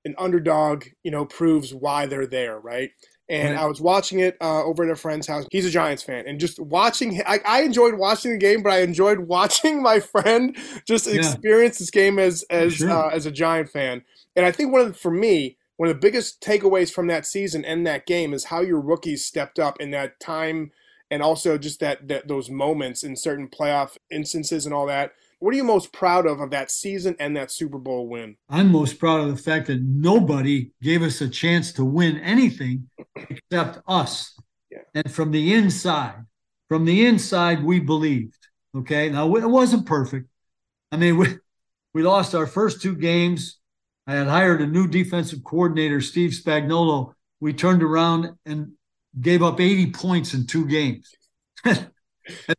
an 0.05 0.14
underdog, 0.19 0.85
you 1.02 1.11
know, 1.11 1.25
proves 1.25 1.75
why 1.75 2.07
they're 2.07 2.26
there, 2.26 2.59
right? 2.59 2.90
And 3.31 3.55
right. 3.55 3.62
I 3.62 3.67
was 3.67 3.81
watching 3.81 4.21
it 4.21 4.37
uh, 4.40 4.64
over 4.64 4.85
at 4.85 4.90
a 4.90 4.97
friend's 4.97 5.26
house. 5.26 5.47
He's 5.50 5.67
a 5.67 5.71
Giants 5.71 6.02
fan, 6.02 6.25
and 6.26 6.40
just 6.40 6.59
watching, 6.59 7.23
I, 7.26 7.40
I 7.47 7.62
enjoyed 7.62 7.95
watching 7.95 8.33
the 8.33 8.38
game, 8.38 8.62
but 8.62 8.73
I 8.73 8.81
enjoyed 8.81 9.19
watching 9.28 9.83
my 9.83 10.00
friend 10.00 10.57
just 10.87 11.07
yeah. 11.07 11.17
experience 11.17 11.78
this 11.78 11.90
game 11.90 12.19
as 12.19 12.43
as 12.50 12.76
sure. 12.76 12.90
uh, 12.90 13.09
as 13.09 13.26
a 13.26 13.31
Giant 13.31 13.71
fan. 13.71 14.02
And 14.35 14.47
I 14.47 14.52
think 14.52 14.73
one 14.73 14.83
of 14.83 14.88
the, 14.88 14.95
for 14.95 15.11
me, 15.11 15.59
one 15.76 15.88
of 15.88 15.95
the 15.95 16.00
biggest 16.00 16.40
takeaways 16.40 16.90
from 16.90 17.07
that 17.07 17.26
season 17.26 17.64
and 17.64 17.87
that 17.87 18.07
game 18.07 18.35
is 18.35 18.45
how 18.45 18.61
your 18.61 18.81
rookies 18.81 19.25
stepped 19.25 19.59
up 19.59 19.81
in 19.81 19.90
that 19.93 20.19
time, 20.21 20.73
and 21.11 21.23
also 21.23 21.59
just 21.59 21.81
that, 21.81 22.09
that 22.09 22.29
those 22.29 22.50
moments 22.50 23.03
in 23.03 23.17
certain 23.17 23.49
playoff 23.49 23.97
instances 24.11 24.67
and 24.67 24.75
all 24.75 24.87
that 24.87 25.12
what 25.41 25.55
are 25.55 25.57
you 25.57 25.65
most 25.65 25.93
proud 25.93 26.27
of 26.27 26.41
of 26.41 26.50
that 26.50 26.71
season 26.71 27.15
and 27.21 27.37
that 27.37 27.50
Super 27.50 27.79
Bowl 27.79 28.09
win? 28.09 28.37
I'm 28.49 28.73
most 28.73 28.99
proud 28.99 29.21
of 29.21 29.29
the 29.29 29.41
fact 29.41 29.69
that 29.69 29.83
nobody 29.83 30.73
gave 30.83 31.03
us 31.03 31.21
a 31.21 31.29
chance 31.29 31.73
to 31.75 31.85
win 31.85 32.19
anything 32.19 32.88
except 33.15 33.79
us. 33.87 34.35
Yeah. 34.71 34.79
And 34.95 35.11
from 35.11 35.31
the 35.31 35.55
inside, 35.55 36.25
from 36.69 36.85
the 36.85 37.07
inside, 37.07 37.62
we 37.62 37.79
believed. 37.79 38.49
Okay. 38.77 39.11
Now, 39.11 39.33
it 39.37 39.49
wasn't 39.49 39.87
perfect. 39.87 40.29
I 40.91 40.97
mean, 40.97 41.17
we, 41.19 41.37
we 41.95 42.03
lost 42.03 42.35
our 42.35 42.47
first 42.47 42.83
two 42.83 42.97
games. 42.97 43.59
I 44.07 44.15
had 44.15 44.27
hired 44.27 44.61
a 44.61 44.67
new 44.67 44.88
defensive 44.88 45.45
coordinator, 45.45 46.00
Steve 46.00 46.31
Spagnuolo. 46.33 47.12
We 47.41 47.53
turned 47.53 47.85
around 47.85 48.33
and 48.45 48.73
gave 49.20 49.42
up 49.42 49.60
80 49.60 49.92
points 49.92 50.34
in 50.34 50.46
two 50.46 50.66
games. 50.66 51.14
and 51.64 51.88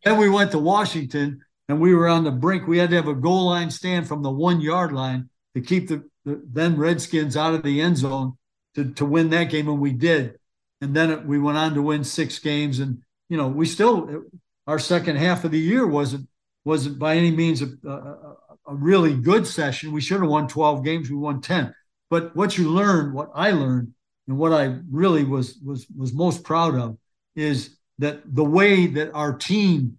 then 0.03 0.17
we 0.17 0.29
went 0.29 0.51
to 0.51 0.59
Washington 0.59 1.41
and 1.67 1.79
we 1.79 1.93
were 1.93 2.07
on 2.07 2.23
the 2.23 2.31
brink. 2.31 2.67
We 2.67 2.79
had 2.79 2.89
to 2.89 2.95
have 2.95 3.07
a 3.07 3.13
goal 3.13 3.45
line 3.45 3.69
stand 3.69 4.07
from 4.07 4.23
the 4.23 4.31
one 4.31 4.59
yard 4.59 4.91
line 4.91 5.29
to 5.55 5.61
keep 5.61 5.87
the, 5.87 6.03
the 6.25 6.41
then 6.45 6.77
Redskins 6.77 7.37
out 7.37 7.53
of 7.53 7.63
the 7.63 7.79
end 7.81 7.97
zone 7.97 8.37
to, 8.75 8.91
to 8.93 9.05
win 9.05 9.29
that 9.29 9.45
game, 9.45 9.67
and 9.67 9.79
we 9.79 9.91
did. 9.91 10.37
And 10.81 10.95
then 10.95 11.11
it, 11.11 11.25
we 11.25 11.39
went 11.39 11.57
on 11.57 11.73
to 11.75 11.81
win 11.81 12.03
six 12.03 12.39
games, 12.39 12.79
and 12.79 13.01
you 13.29 13.37
know 13.37 13.47
we 13.47 13.65
still 13.65 14.23
our 14.65 14.79
second 14.79 15.17
half 15.17 15.43
of 15.43 15.51
the 15.51 15.59
year 15.59 15.85
wasn't 15.85 16.27
wasn't 16.65 16.99
by 16.99 17.15
any 17.15 17.31
means 17.31 17.61
a, 17.61 17.69
a, 17.87 18.35
a 18.67 18.75
really 18.75 19.15
good 19.15 19.45
session. 19.45 19.91
We 19.91 20.01
should 20.01 20.21
have 20.21 20.29
won 20.29 20.47
12 20.47 20.83
games. 20.83 21.09
We 21.09 21.17
won 21.17 21.41
10. 21.41 21.73
But 22.09 22.35
what 22.35 22.57
you 22.57 22.69
learn, 22.69 23.13
what 23.13 23.29
I 23.33 23.51
learned, 23.51 23.93
and 24.29 24.38
what 24.38 24.53
I 24.53 24.77
really 24.91 25.24
was 25.24 25.57
was 25.65 25.88
was 25.98 26.13
most 26.13 26.43
proud 26.43 26.75
of 26.75 26.98
is 27.36 27.75
that 27.98 28.21
the 28.25 28.45
way 28.45 28.86
that 28.86 29.12
our 29.13 29.33
team 29.33 29.98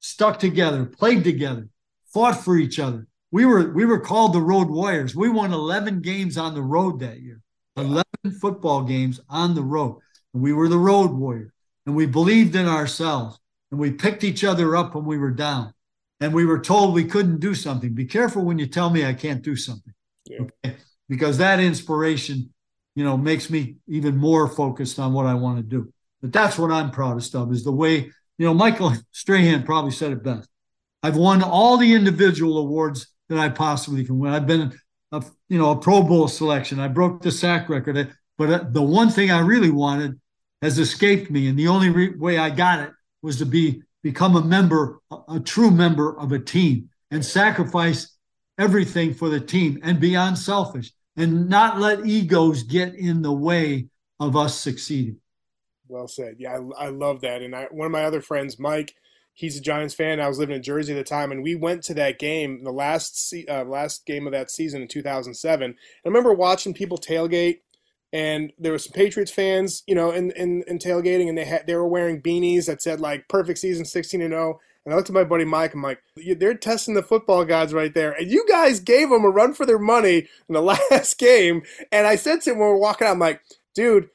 stuck 0.00 0.40
together, 0.40 0.84
played 0.84 1.22
together, 1.22 1.68
fought 2.12 2.44
for 2.44 2.56
each 2.56 2.80
other. 2.80 3.06
We 3.30 3.46
were 3.46 3.72
we 3.72 3.86
were 3.86 4.00
called 4.00 4.32
the 4.32 4.40
Road 4.40 4.68
Warriors. 4.68 5.14
We 5.14 5.28
won 5.28 5.52
11 5.52 6.02
games 6.02 6.36
on 6.36 6.54
the 6.54 6.62
road 6.62 6.98
that 7.00 7.20
year. 7.20 7.40
11 7.76 8.04
football 8.40 8.82
games 8.82 9.20
on 9.28 9.54
the 9.54 9.62
road. 9.62 10.00
And 10.34 10.42
we 10.42 10.52
were 10.52 10.68
the 10.68 10.78
Road 10.78 11.12
Warriors. 11.12 11.52
And 11.86 11.94
we 11.94 12.06
believed 12.06 12.56
in 12.56 12.66
ourselves. 12.66 13.38
And 13.70 13.78
we 13.78 13.92
picked 13.92 14.24
each 14.24 14.42
other 14.42 14.74
up 14.74 14.94
when 14.94 15.04
we 15.04 15.18
were 15.18 15.30
down. 15.30 15.72
And 16.20 16.34
we 16.34 16.46
were 16.46 16.58
told 16.58 16.94
we 16.94 17.04
couldn't 17.04 17.40
do 17.40 17.54
something. 17.54 17.94
Be 17.94 18.06
careful 18.06 18.44
when 18.44 18.58
you 18.58 18.66
tell 18.66 18.90
me 18.90 19.04
I 19.04 19.12
can't 19.12 19.42
do 19.42 19.54
something. 19.54 19.92
Yeah. 20.24 20.38
Okay? 20.64 20.76
Because 21.08 21.38
that 21.38 21.60
inspiration, 21.60 22.52
you 22.96 23.04
know, 23.04 23.16
makes 23.16 23.48
me 23.48 23.76
even 23.86 24.16
more 24.16 24.48
focused 24.48 24.98
on 24.98 25.12
what 25.12 25.26
I 25.26 25.34
want 25.34 25.58
to 25.58 25.62
do. 25.62 25.92
But 26.20 26.32
that's 26.32 26.58
what 26.58 26.72
I'm 26.72 26.90
proudest 26.90 27.36
of 27.36 27.52
is 27.52 27.62
the 27.62 27.70
way 27.70 28.10
you 28.38 28.46
know, 28.46 28.54
Michael 28.54 28.92
Strahan 29.12 29.62
probably 29.62 29.90
said 29.90 30.12
it 30.12 30.22
best. 30.22 30.48
I've 31.02 31.16
won 31.16 31.42
all 31.42 31.76
the 31.76 31.94
individual 31.94 32.58
awards 32.58 33.06
that 33.28 33.38
I 33.38 33.48
possibly 33.48 34.04
can 34.04 34.18
win. 34.18 34.32
I've 34.32 34.46
been, 34.46 34.78
a, 35.12 35.24
you 35.48 35.58
know, 35.58 35.70
a 35.70 35.76
Pro 35.76 36.02
Bowl 36.02 36.28
selection. 36.28 36.80
I 36.80 36.88
broke 36.88 37.22
the 37.22 37.30
sack 37.30 37.68
record. 37.68 38.12
But 38.38 38.50
uh, 38.50 38.64
the 38.70 38.82
one 38.82 39.08
thing 39.08 39.30
I 39.30 39.40
really 39.40 39.70
wanted 39.70 40.20
has 40.62 40.78
escaped 40.78 41.30
me, 41.30 41.48
and 41.48 41.58
the 41.58 41.68
only 41.68 41.90
re- 41.90 42.16
way 42.16 42.38
I 42.38 42.50
got 42.50 42.80
it 42.80 42.90
was 43.22 43.38
to 43.38 43.46
be 43.46 43.82
become 44.02 44.36
a 44.36 44.44
member, 44.44 45.00
a, 45.10 45.16
a 45.36 45.40
true 45.40 45.70
member 45.70 46.18
of 46.18 46.32
a 46.32 46.38
team, 46.38 46.90
and 47.10 47.24
sacrifice 47.24 48.16
everything 48.58 49.14
for 49.14 49.28
the 49.28 49.40
team, 49.40 49.80
and 49.82 50.00
be 50.00 50.14
unselfish, 50.14 50.92
and 51.16 51.48
not 51.48 51.78
let 51.78 52.06
egos 52.06 52.62
get 52.62 52.94
in 52.94 53.22
the 53.22 53.32
way 53.32 53.88
of 54.20 54.36
us 54.36 54.58
succeeding. 54.58 55.18
Well 55.88 56.08
said. 56.08 56.36
Yeah, 56.38 56.58
I, 56.78 56.86
I 56.86 56.88
love 56.88 57.20
that. 57.20 57.42
And 57.42 57.54
I, 57.54 57.66
one 57.70 57.86
of 57.86 57.92
my 57.92 58.04
other 58.04 58.20
friends, 58.20 58.58
Mike, 58.58 58.94
he's 59.36 59.56
a 59.56 59.60
Giants 59.60 59.94
fan. 59.94 60.20
I 60.20 60.28
was 60.28 60.38
living 60.38 60.56
in 60.56 60.62
Jersey 60.62 60.92
at 60.92 60.96
the 60.96 61.04
time, 61.04 61.30
and 61.30 61.42
we 61.42 61.54
went 61.54 61.82
to 61.84 61.94
that 61.94 62.18
game, 62.18 62.64
the 62.64 62.72
last 62.72 63.34
uh, 63.48 63.64
last 63.64 64.04
game 64.06 64.26
of 64.26 64.32
that 64.32 64.50
season 64.50 64.82
in 64.82 64.88
2007. 64.88 65.70
I 65.70 66.08
remember 66.08 66.32
watching 66.32 66.74
people 66.74 66.98
tailgate, 66.98 67.60
and 68.12 68.52
there 68.58 68.72
were 68.72 68.78
some 68.78 68.92
Patriots 68.92 69.30
fans, 69.30 69.84
you 69.86 69.94
know, 69.94 70.10
in 70.10 70.32
in, 70.32 70.64
in 70.66 70.78
tailgating, 70.78 71.28
and 71.28 71.38
they 71.38 71.44
had 71.44 71.66
they 71.66 71.76
were 71.76 71.86
wearing 71.86 72.20
beanies 72.20 72.66
that 72.66 72.82
said 72.82 73.00
like 73.00 73.28
"Perfect 73.28 73.58
Season 73.58 73.84
16 73.84 74.22
and 74.22 74.32
0." 74.32 74.58
And 74.86 74.94
I 74.94 74.96
looked 74.96 75.10
at 75.10 75.14
my 75.14 75.24
buddy 75.24 75.44
Mike. 75.44 75.74
I'm 75.74 75.82
like, 75.82 76.00
they're 76.16 76.54
testing 76.54 76.94
the 76.94 77.02
football 77.02 77.44
gods 77.44 77.74
right 77.74 77.92
there. 77.92 78.12
And 78.12 78.30
you 78.30 78.46
guys 78.48 78.78
gave 78.78 79.10
them 79.10 79.24
a 79.24 79.28
run 79.28 79.52
for 79.52 79.66
their 79.66 79.80
money 79.80 80.28
in 80.48 80.54
the 80.54 80.62
last 80.90 81.18
game. 81.18 81.62
And 81.90 82.06
I 82.06 82.14
said 82.14 82.42
to 82.42 82.52
him 82.52 82.58
when 82.58 82.68
we 82.68 82.74
we're 82.74 82.80
walking 82.80 83.08
out, 83.08 83.14
I'm 83.14 83.18
like, 83.18 83.42
dude, 83.74 84.08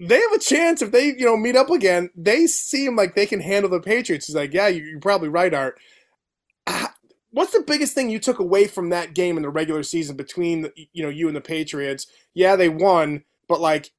they 0.00 0.20
have 0.20 0.32
a 0.32 0.38
chance 0.40 0.82
if 0.82 0.90
they, 0.90 1.06
you 1.06 1.24
know, 1.24 1.36
meet 1.36 1.54
up 1.54 1.70
again. 1.70 2.10
They 2.16 2.48
seem 2.48 2.96
like 2.96 3.14
they 3.14 3.24
can 3.24 3.40
handle 3.40 3.70
the 3.70 3.78
Patriots. 3.78 4.26
He's 4.26 4.34
like, 4.34 4.52
yeah, 4.52 4.66
you're 4.66 4.98
probably 4.98 5.28
right, 5.28 5.54
Art. 5.54 5.78
Ah, 6.66 6.92
what's 7.30 7.52
the 7.52 7.62
biggest 7.64 7.94
thing 7.94 8.10
you 8.10 8.18
took 8.18 8.40
away 8.40 8.66
from 8.66 8.88
that 8.88 9.14
game 9.14 9.36
in 9.36 9.44
the 9.44 9.48
regular 9.48 9.84
season 9.84 10.16
between, 10.16 10.70
you 10.92 11.04
know, 11.04 11.08
you 11.08 11.28
and 11.28 11.36
the 11.36 11.40
Patriots? 11.40 12.08
Yeah, 12.34 12.56
they 12.56 12.68
won, 12.68 13.22
but 13.48 13.60
like 13.60 13.92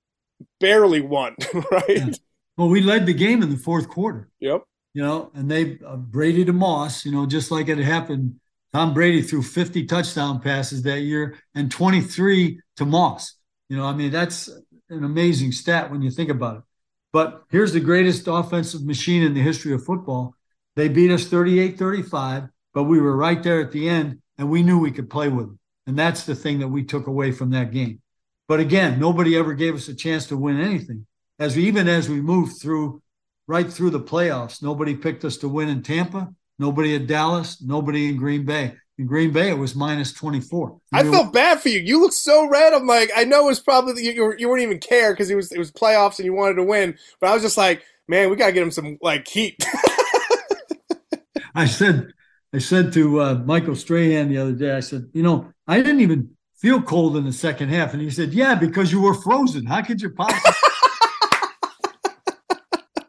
barely 0.59 0.99
won, 0.99 1.37
right? 1.71 1.87
Yeah. 1.87 2.09
Well, 2.57 2.69
we 2.69 2.81
led 2.81 3.05
the 3.05 3.13
game 3.13 3.41
in 3.41 3.49
the 3.49 3.57
fourth 3.57 3.87
quarter. 3.87 4.29
Yep. 4.41 4.65
You 4.95 5.01
know, 5.01 5.29
and 5.35 5.51
they 5.51 5.77
uh, 5.85 5.97
Brady 5.97 6.45
to 6.45 6.53
Moss, 6.53 7.05
you 7.05 7.11
know, 7.11 7.25
just 7.25 7.51
like 7.51 7.67
it 7.67 7.77
happened. 7.79 8.39
Tom 8.71 8.93
Brady 8.93 9.21
threw 9.21 9.43
50 9.43 9.85
touchdown 9.87 10.39
passes 10.39 10.83
that 10.83 11.01
year 11.01 11.37
and 11.53 11.69
23 11.69 12.61
to 12.77 12.85
Moss. 12.85 13.35
You 13.67 13.75
know, 13.75 13.83
I 13.83 13.93
mean, 13.93 14.09
that's 14.09 14.47
an 14.89 15.03
amazing 15.03 15.51
stat 15.51 15.91
when 15.91 16.01
you 16.01 16.11
think 16.11 16.29
about 16.29 16.57
it. 16.59 16.63
But 17.11 17.43
here's 17.49 17.73
the 17.73 17.81
greatest 17.81 18.29
offensive 18.29 18.85
machine 18.85 19.21
in 19.21 19.33
the 19.33 19.41
history 19.41 19.73
of 19.73 19.83
football. 19.83 20.33
They 20.77 20.87
beat 20.87 21.11
us 21.11 21.25
38 21.25 21.77
35, 21.77 22.43
but 22.73 22.83
we 22.83 23.01
were 23.01 23.17
right 23.17 23.43
there 23.43 23.59
at 23.59 23.73
the 23.73 23.89
end 23.89 24.21
and 24.37 24.49
we 24.49 24.63
knew 24.63 24.79
we 24.79 24.91
could 24.91 25.09
play 25.09 25.27
with 25.27 25.47
them. 25.47 25.59
And 25.87 25.99
that's 25.99 26.25
the 26.25 26.35
thing 26.35 26.59
that 26.59 26.69
we 26.69 26.85
took 26.85 27.07
away 27.07 27.33
from 27.33 27.49
that 27.49 27.73
game. 27.73 28.01
But 28.47 28.61
again, 28.61 28.97
nobody 28.97 29.35
ever 29.35 29.55
gave 29.55 29.75
us 29.75 29.89
a 29.89 29.95
chance 29.95 30.27
to 30.27 30.37
win 30.37 30.61
anything. 30.61 31.05
As 31.37 31.57
we, 31.57 31.65
even 31.65 31.89
as 31.89 32.07
we 32.07 32.21
moved 32.21 32.61
through 32.61 33.01
right 33.47 33.71
through 33.71 33.91
the 33.91 33.99
playoffs, 33.99 34.61
nobody 34.61 34.95
picked 34.95 35.25
us 35.25 35.37
to 35.37 35.49
win 35.49 35.69
in 35.69 35.83
Tampa, 35.83 36.33
nobody 36.59 36.95
at 36.95 37.07
Dallas, 37.07 37.61
nobody 37.61 38.09
in 38.09 38.17
Green 38.17 38.45
Bay 38.45 38.75
in 38.97 39.07
Green 39.07 39.31
Bay, 39.31 39.49
it 39.49 39.57
was 39.57 39.75
minus 39.75 40.13
24. 40.13 40.79
I 40.93 41.03
felt 41.03 41.33
bad 41.33 41.61
for 41.61 41.69
you. 41.69 41.79
You 41.79 41.99
look 41.99 42.13
so 42.13 42.47
red. 42.47 42.73
I'm 42.73 42.87
like, 42.87 43.11
I 43.15 43.25
know 43.25 43.45
it 43.45 43.49
was 43.49 43.59
probably 43.59 44.05
you, 44.05 44.11
you, 44.11 44.35
you 44.37 44.49
wouldn't 44.49 44.65
even 44.65 44.79
care 44.79 45.11
because 45.11 45.29
it 45.29 45.35
was 45.35 45.51
it 45.51 45.59
was 45.59 45.71
playoffs 45.71 46.17
and 46.17 46.25
you 46.25 46.33
wanted 46.33 46.55
to 46.55 46.63
win. 46.63 46.97
But 47.19 47.29
I 47.29 47.33
was 47.33 47.43
just 47.43 47.57
like, 47.57 47.83
man, 48.07 48.29
we 48.29 48.37
gotta 48.37 48.53
get 48.53 48.63
him 48.63 48.71
some 48.71 48.97
like 49.01 49.27
heat. 49.27 49.65
I 51.55 51.65
said, 51.65 52.11
I 52.53 52.59
said 52.59 52.93
to 52.93 53.21
uh, 53.21 53.33
Michael 53.45 53.75
Strahan 53.75 54.29
the 54.29 54.37
other 54.37 54.53
day, 54.53 54.71
I 54.71 54.81
said, 54.81 55.09
you 55.13 55.23
know, 55.23 55.51
I 55.67 55.77
didn't 55.81 56.01
even 56.01 56.31
feel 56.55 56.81
cold 56.81 57.17
in 57.17 57.25
the 57.25 57.33
second 57.33 57.69
half, 57.69 57.93
and 57.93 58.01
he 58.01 58.09
said, 58.09 58.33
yeah, 58.33 58.55
because 58.55 58.91
you 58.91 59.01
were 59.01 59.13
frozen. 59.13 59.65
How 59.65 59.81
could 59.81 60.01
you 60.01 60.09
possibly? 60.09 60.53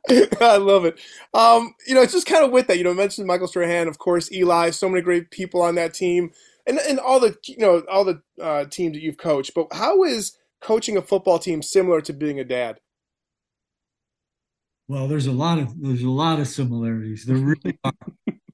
I 0.41 0.57
love 0.57 0.85
it. 0.85 0.99
Um, 1.35 1.75
you 1.87 1.95
know, 1.95 2.03
it's 2.03 2.13
just 2.13 2.27
kind 2.27 2.45
of 2.45 2.53
with 2.53 2.69
that. 2.69 2.79
You 2.79 2.85
know, 2.85 2.91
I 2.91 2.95
mentioned 2.95 3.27
Michael 3.27 3.49
Strahan, 3.49 3.89
of 3.89 3.99
course, 3.99 4.31
Eli, 4.31 4.71
so 4.71 4.89
many 4.89 5.03
great 5.03 5.31
people 5.31 5.63
on 5.63 5.75
that 5.77 5.95
team, 5.95 6.31
and 6.67 6.79
and 6.79 7.01
all 7.01 7.19
the 7.19 7.37
you 7.45 7.59
know 7.59 7.83
all 7.91 8.05
the 8.05 8.23
uh, 8.41 8.67
teams 8.67 8.95
that 8.95 9.03
you've 9.03 9.17
coached. 9.17 9.53
But 9.55 9.69
how 9.73 10.05
is 10.05 10.37
coaching 10.61 10.97
a 10.97 11.03
football 11.03 11.39
team 11.39 11.63
similar 11.63 12.01
to 12.03 12.13
being 12.13 12.39
a 12.39 12.45
dad? 12.45 12.79
Well, 14.89 15.09
there's 15.09 15.27
a 15.27 15.33
lot 15.33 15.59
of 15.59 15.81
there's 15.81 16.03
a 16.03 16.11
lot 16.11 16.39
of 16.39 16.47
similarities. 16.47 17.25
There 17.25 17.37
really 17.37 17.79
are. 17.83 17.93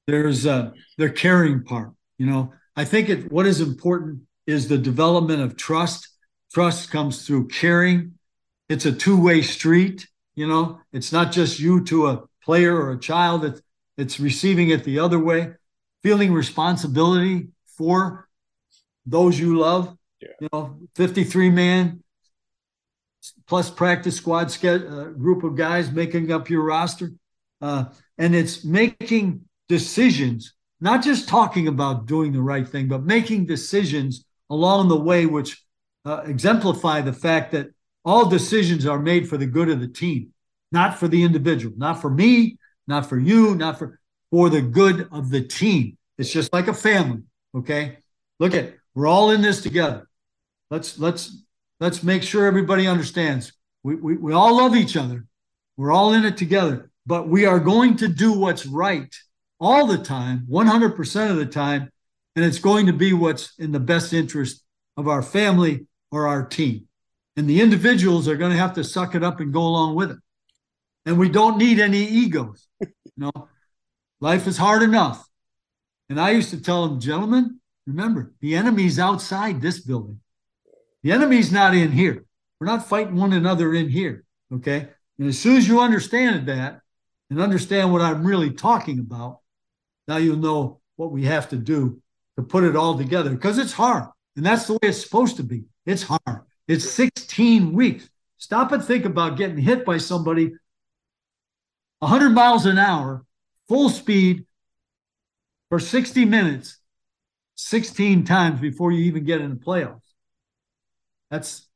There's 0.07 0.45
uh, 0.47 0.71
the 0.97 1.09
caring 1.09 1.63
part. 1.63 1.91
You 2.17 2.25
know, 2.25 2.53
I 2.75 2.85
think 2.85 3.09
it. 3.09 3.31
What 3.31 3.45
is 3.45 3.61
important 3.61 4.21
is 4.47 4.67
the 4.67 4.77
development 4.79 5.41
of 5.41 5.55
trust. 5.55 6.09
Trust 6.51 6.89
comes 6.91 7.25
through 7.25 7.47
caring. 7.47 8.13
It's 8.69 8.85
a 8.85 8.91
two 8.91 9.21
way 9.21 9.43
street. 9.43 10.07
You 10.35 10.47
know, 10.47 10.81
it's 10.91 11.11
not 11.11 11.31
just 11.31 11.59
you 11.59 11.83
to 11.85 12.07
a 12.07 12.23
player 12.43 12.75
or 12.75 12.91
a 12.91 12.99
child. 12.99 13.45
It's 13.45 13.61
it's 13.97 14.19
receiving 14.19 14.69
it 14.69 14.83
the 14.83 14.99
other 14.99 15.19
way. 15.19 15.53
Feeling 16.01 16.33
responsibility 16.33 17.49
for 17.77 18.27
those 19.05 19.39
you 19.39 19.57
love. 19.59 19.95
Yeah. 20.21 20.29
You 20.41 20.49
know, 20.51 20.79
53 20.95 21.49
man 21.49 22.03
plus 23.47 23.69
practice 23.69 24.17
squad 24.17 24.53
uh, 24.65 25.05
group 25.11 25.43
of 25.43 25.55
guys 25.55 25.91
making 25.91 26.31
up 26.31 26.49
your 26.49 26.63
roster. 26.63 27.11
Uh, 27.61 27.85
and 28.17 28.35
it's 28.35 28.65
making 28.65 29.41
decisions, 29.69 30.53
not 30.81 31.01
just 31.01 31.29
talking 31.29 31.67
about 31.67 32.05
doing 32.05 32.33
the 32.33 32.41
right 32.41 32.67
thing, 32.67 32.87
but 32.87 33.03
making 33.03 33.45
decisions 33.45 34.25
along 34.49 34.89
the 34.89 34.99
way, 34.99 35.25
which 35.25 35.63
uh, 36.05 36.21
exemplify 36.25 36.99
the 36.99 37.13
fact 37.13 37.53
that 37.53 37.67
all 38.05 38.29
decisions 38.29 38.85
are 38.85 38.99
made 38.99 39.27
for 39.27 39.37
the 39.37 39.45
good 39.45 39.69
of 39.69 39.79
the 39.79 39.87
team, 39.87 40.33
not 40.71 40.99
for 40.99 41.07
the 41.07 41.23
individual, 41.23 41.73
not 41.77 42.01
for 42.01 42.09
me, 42.09 42.57
not 42.87 43.07
for 43.07 43.17
you, 43.17 43.55
not 43.55 43.79
for 43.79 43.99
for 44.31 44.49
the 44.49 44.61
good 44.61 45.07
of 45.11 45.29
the 45.29 45.41
team. 45.41 45.97
It's 46.17 46.31
just 46.31 46.51
like 46.53 46.67
a 46.67 46.73
family. 46.73 47.21
Okay. 47.55 47.97
Look 48.39 48.53
at 48.53 48.73
we're 48.95 49.07
all 49.07 49.31
in 49.31 49.41
this 49.41 49.61
together. 49.61 50.07
Let's 50.69 50.97
let's 50.99 51.43
let's 51.79 52.03
make 52.03 52.23
sure 52.23 52.45
everybody 52.45 52.87
understands. 52.87 53.53
We, 53.83 53.95
we, 53.95 54.17
we 54.17 54.33
all 54.33 54.57
love 54.57 54.75
each 54.75 54.95
other. 54.95 55.25
We're 55.77 55.91
all 55.91 56.13
in 56.13 56.25
it 56.25 56.37
together, 56.37 56.91
but 57.05 57.27
we 57.27 57.45
are 57.45 57.59
going 57.59 57.97
to 57.97 58.07
do 58.07 58.33
what's 58.33 58.65
right 58.65 59.13
all 59.59 59.87
the 59.87 59.97
time, 59.97 60.45
100% 60.49 61.31
of 61.31 61.37
the 61.37 61.45
time. 61.45 61.89
And 62.35 62.43
it's 62.45 62.59
going 62.59 62.87
to 62.87 62.93
be 62.93 63.13
what's 63.13 63.53
in 63.59 63.71
the 63.71 63.79
best 63.79 64.13
interest 64.13 64.63
of 64.97 65.07
our 65.07 65.21
family 65.21 65.85
or 66.11 66.27
our 66.27 66.45
team. 66.45 66.87
And 67.35 67.49
the 67.49 67.61
individuals 67.61 68.27
are 68.27 68.37
going 68.37 68.51
to 68.51 68.57
have 68.57 68.73
to 68.75 68.83
suck 68.83 69.15
it 69.15 69.23
up 69.23 69.39
and 69.39 69.53
go 69.53 69.61
along 69.61 69.95
with 69.95 70.11
it. 70.11 70.17
And 71.05 71.17
we 71.17 71.29
don't 71.29 71.57
need 71.57 71.79
any 71.79 72.03
egos. 72.03 72.67
You 72.79 72.87
know, 73.17 73.49
life 74.21 74.47
is 74.47 74.57
hard 74.57 74.83
enough. 74.83 75.27
And 76.09 76.19
I 76.19 76.31
used 76.31 76.51
to 76.51 76.61
tell 76.61 76.87
them, 76.87 76.99
gentlemen, 76.99 77.59
remember, 77.87 78.33
the 78.39 78.55
enemy's 78.55 78.99
outside 78.99 79.61
this 79.61 79.79
building. 79.79 80.19
The 81.01 81.11
enemy's 81.11 81.51
not 81.51 81.75
in 81.75 81.91
here. 81.91 82.25
We're 82.59 82.67
not 82.67 82.87
fighting 82.87 83.15
one 83.15 83.33
another 83.33 83.73
in 83.73 83.89
here. 83.89 84.23
Okay. 84.53 84.87
And 85.19 85.27
as 85.27 85.37
soon 85.37 85.57
as 85.57 85.67
you 85.67 85.81
understand 85.81 86.47
that 86.47 86.81
and 87.29 87.41
understand 87.41 87.91
what 87.91 88.01
I'm 88.01 88.25
really 88.25 88.51
talking 88.51 88.99
about, 88.99 89.39
now 90.07 90.17
you'll 90.17 90.37
know 90.37 90.79
what 90.95 91.11
we 91.11 91.25
have 91.25 91.49
to 91.49 91.57
do 91.57 92.01
to 92.37 92.43
put 92.43 92.63
it 92.63 92.75
all 92.75 92.97
together 92.97 93.31
because 93.31 93.57
it's 93.57 93.73
hard. 93.73 94.05
And 94.35 94.45
that's 94.45 94.67
the 94.67 94.73
way 94.73 94.79
it's 94.83 95.01
supposed 95.01 95.37
to 95.37 95.43
be. 95.43 95.65
It's 95.85 96.03
hard. 96.03 96.41
It's 96.67 96.89
16 96.89 97.73
weeks. 97.73 98.09
Stop 98.37 98.71
and 98.71 98.83
think 98.83 99.05
about 99.05 99.37
getting 99.37 99.57
hit 99.57 99.85
by 99.85 99.97
somebody 99.97 100.53
100 101.99 102.29
miles 102.31 102.65
an 102.65 102.77
hour, 102.77 103.25
full 103.67 103.89
speed 103.89 104.45
for 105.69 105.79
60 105.79 106.25
minutes, 106.25 106.77
16 107.55 108.25
times 108.25 108.59
before 108.59 108.91
you 108.91 109.05
even 109.05 109.23
get 109.23 109.41
in 109.41 109.51
the 109.51 109.55
playoffs. 109.55 110.01
That's 111.31 111.67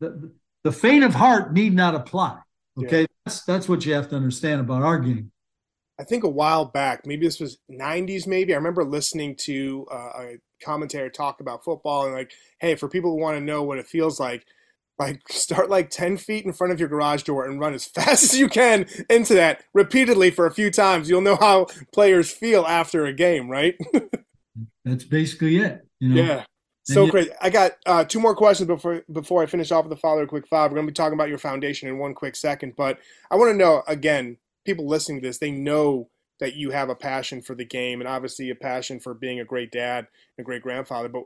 the, 0.00 0.32
the 0.62 0.72
faint 0.72 1.04
of 1.04 1.14
heart 1.14 1.52
need 1.52 1.74
not 1.74 1.94
apply. 1.94 2.38
Okay. 2.78 3.00
Yeah. 3.00 3.06
That's 3.24 3.44
that's 3.44 3.68
what 3.68 3.84
you 3.84 3.94
have 3.94 4.08
to 4.10 4.16
understand 4.16 4.60
about 4.60 4.82
our 4.82 4.98
game. 4.98 5.31
I 6.02 6.04
think 6.04 6.24
a 6.24 6.28
while 6.28 6.64
back, 6.64 7.06
maybe 7.06 7.24
this 7.24 7.38
was 7.38 7.58
90s, 7.70 8.26
maybe. 8.26 8.52
I 8.52 8.56
remember 8.56 8.82
listening 8.82 9.36
to 9.42 9.86
uh, 9.88 10.10
a 10.18 10.36
commentator 10.60 11.08
talk 11.08 11.40
about 11.40 11.62
football 11.62 12.06
and, 12.06 12.12
like, 12.12 12.32
hey, 12.58 12.74
for 12.74 12.88
people 12.88 13.12
who 13.12 13.20
want 13.20 13.38
to 13.38 13.44
know 13.44 13.62
what 13.62 13.78
it 13.78 13.86
feels 13.86 14.18
like, 14.18 14.44
like 14.98 15.20
start 15.30 15.70
like 15.70 15.90
10 15.90 16.16
feet 16.16 16.44
in 16.44 16.52
front 16.52 16.72
of 16.72 16.80
your 16.80 16.88
garage 16.88 17.22
door 17.22 17.46
and 17.46 17.60
run 17.60 17.72
as 17.72 17.84
fast 17.94 18.24
as 18.24 18.36
you 18.36 18.48
can 18.48 18.86
into 19.08 19.34
that 19.34 19.62
repeatedly 19.74 20.32
for 20.32 20.44
a 20.44 20.52
few 20.52 20.72
times. 20.72 21.08
You'll 21.08 21.20
know 21.20 21.36
how 21.36 21.66
players 21.92 22.32
feel 22.32 22.66
after 22.66 23.06
a 23.06 23.12
game, 23.12 23.48
right? 23.48 23.76
That's 24.84 25.04
basically 25.04 25.58
it. 25.58 25.86
You 26.00 26.08
know? 26.08 26.22
Yeah. 26.22 26.44
So 26.84 27.06
great. 27.06 27.30
I 27.40 27.48
got 27.48 27.72
uh, 27.86 28.04
two 28.04 28.18
more 28.18 28.34
questions 28.34 28.66
before 28.66 29.04
before 29.12 29.40
I 29.40 29.46
finish 29.46 29.70
off 29.70 29.84
with 29.84 29.90
the 29.90 30.00
Father 30.00 30.26
Quick 30.26 30.48
Five. 30.48 30.72
We're 30.72 30.78
going 30.78 30.88
to 30.88 30.90
be 30.90 30.94
talking 30.94 31.14
about 31.14 31.28
your 31.28 31.38
foundation 31.38 31.88
in 31.88 31.96
one 31.98 32.12
quick 32.12 32.34
second, 32.34 32.74
but 32.76 32.98
I 33.30 33.36
want 33.36 33.52
to 33.52 33.56
know 33.56 33.84
again, 33.86 34.36
people 34.64 34.86
listening 34.86 35.20
to 35.20 35.28
this, 35.28 35.38
they 35.38 35.50
know 35.50 36.08
that 36.40 36.56
you 36.56 36.70
have 36.70 36.88
a 36.88 36.94
passion 36.94 37.40
for 37.40 37.54
the 37.54 37.64
game 37.64 38.00
and 38.00 38.08
obviously 38.08 38.50
a 38.50 38.54
passion 38.54 38.98
for 38.98 39.14
being 39.14 39.38
a 39.40 39.44
great 39.44 39.70
dad 39.70 40.06
and 40.36 40.44
a 40.44 40.46
great 40.46 40.62
grandfather. 40.62 41.08
But 41.08 41.24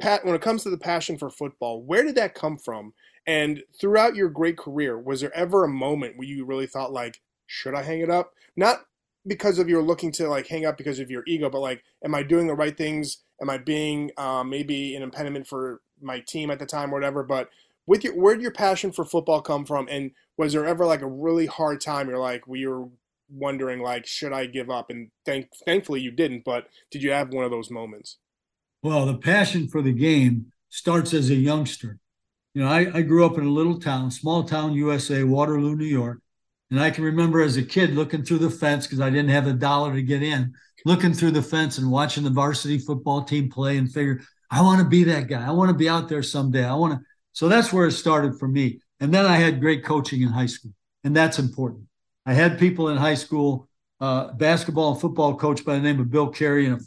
pat, 0.00 0.24
when 0.24 0.34
it 0.34 0.40
comes 0.40 0.62
to 0.62 0.70
the 0.70 0.78
passion 0.78 1.18
for 1.18 1.30
football, 1.30 1.82
where 1.82 2.02
did 2.02 2.14
that 2.14 2.34
come 2.34 2.56
from? 2.56 2.94
And 3.26 3.62
throughout 3.78 4.16
your 4.16 4.30
great 4.30 4.56
career, 4.56 4.98
was 4.98 5.20
there 5.20 5.36
ever 5.36 5.64
a 5.64 5.68
moment 5.68 6.16
where 6.16 6.26
you 6.26 6.46
really 6.46 6.66
thought 6.66 6.92
like, 6.92 7.20
should 7.46 7.74
I 7.74 7.82
hang 7.82 8.00
it 8.00 8.10
up? 8.10 8.32
Not 8.56 8.86
because 9.26 9.58
of 9.58 9.68
your 9.68 9.82
looking 9.82 10.10
to 10.12 10.28
like 10.28 10.46
hang 10.46 10.64
up 10.64 10.78
because 10.78 10.98
of 10.98 11.10
your 11.10 11.22
ego, 11.26 11.50
but 11.50 11.60
like, 11.60 11.82
am 12.02 12.14
I 12.14 12.22
doing 12.22 12.46
the 12.46 12.54
right 12.54 12.76
things? 12.76 13.18
Am 13.42 13.50
I 13.50 13.58
being 13.58 14.10
um, 14.16 14.48
maybe 14.48 14.96
an 14.96 15.02
impediment 15.02 15.46
for 15.46 15.82
my 16.00 16.20
team 16.20 16.50
at 16.50 16.58
the 16.58 16.66
time 16.66 16.90
or 16.90 16.94
whatever? 16.94 17.22
But 17.22 17.50
with 17.86 18.04
your, 18.04 18.14
where 18.14 18.34
did 18.34 18.42
your 18.42 18.52
passion 18.52 18.92
for 18.92 19.04
football 19.04 19.42
come 19.42 19.64
from? 19.64 19.86
And 19.88 20.12
was 20.38 20.52
there 20.52 20.66
ever 20.66 20.86
like 20.86 21.02
a 21.02 21.06
really 21.06 21.46
hard 21.46 21.80
time 21.80 22.08
you're 22.08 22.18
like, 22.18 22.46
we 22.46 22.66
were 22.66 22.88
wondering 23.30 23.80
like, 23.80 24.06
should 24.06 24.32
I 24.32 24.46
give 24.46 24.70
up? 24.70 24.88
And 24.90 25.10
thank, 25.26 25.48
thankfully 25.66 26.00
you 26.00 26.10
didn't, 26.10 26.44
but 26.44 26.68
did 26.90 27.02
you 27.02 27.10
have 27.10 27.32
one 27.32 27.44
of 27.44 27.50
those 27.50 27.70
moments? 27.70 28.18
Well, 28.82 29.04
the 29.04 29.18
passion 29.18 29.68
for 29.68 29.82
the 29.82 29.92
game 29.92 30.52
starts 30.70 31.12
as 31.12 31.28
a 31.28 31.34
youngster. 31.34 31.98
You 32.54 32.62
know, 32.62 32.68
I, 32.68 32.90
I 32.94 33.02
grew 33.02 33.26
up 33.26 33.36
in 33.36 33.44
a 33.44 33.50
little 33.50 33.78
town, 33.78 34.10
small 34.10 34.44
town, 34.44 34.72
USA, 34.72 35.24
Waterloo, 35.24 35.76
New 35.76 35.84
York. 35.84 36.20
And 36.70 36.80
I 36.80 36.90
can 36.90 37.04
remember 37.04 37.40
as 37.40 37.56
a 37.56 37.62
kid 37.62 37.94
looking 37.94 38.22
through 38.22 38.38
the 38.38 38.50
fence 38.50 38.86
because 38.86 39.00
I 39.00 39.10
didn't 39.10 39.30
have 39.30 39.46
a 39.46 39.52
dollar 39.52 39.94
to 39.94 40.02
get 40.02 40.22
in 40.22 40.54
looking 40.84 41.12
through 41.12 41.32
the 41.32 41.42
fence 41.42 41.78
and 41.78 41.90
watching 41.90 42.24
the 42.24 42.30
varsity 42.30 42.78
football 42.78 43.22
team 43.22 43.50
play 43.50 43.76
and 43.78 43.92
figure, 43.92 44.20
I 44.50 44.62
want 44.62 44.80
to 44.80 44.88
be 44.88 45.04
that 45.04 45.28
guy. 45.28 45.46
I 45.46 45.50
want 45.50 45.70
to 45.70 45.76
be 45.76 45.88
out 45.88 46.08
there 46.08 46.22
someday. 46.22 46.64
I 46.64 46.74
want 46.74 46.94
to. 46.94 47.00
So 47.32 47.48
that's 47.48 47.72
where 47.72 47.86
it 47.86 47.92
started 47.92 48.38
for 48.38 48.48
me. 48.48 48.80
And 49.00 49.12
then 49.12 49.26
I 49.26 49.36
had 49.36 49.60
great 49.60 49.84
coaching 49.84 50.22
in 50.22 50.28
high 50.28 50.46
school, 50.46 50.72
and 51.04 51.16
that's 51.16 51.38
important. 51.38 51.84
I 52.26 52.34
had 52.34 52.58
people 52.58 52.88
in 52.88 52.96
high 52.96 53.14
school, 53.14 53.68
uh, 54.00 54.32
basketball 54.32 54.92
and 54.92 55.00
football 55.00 55.36
coach 55.36 55.64
by 55.64 55.74
the 55.74 55.80
name 55.80 56.00
of 56.00 56.10
Bill 56.10 56.28
Carey, 56.28 56.66
and 56.66 56.80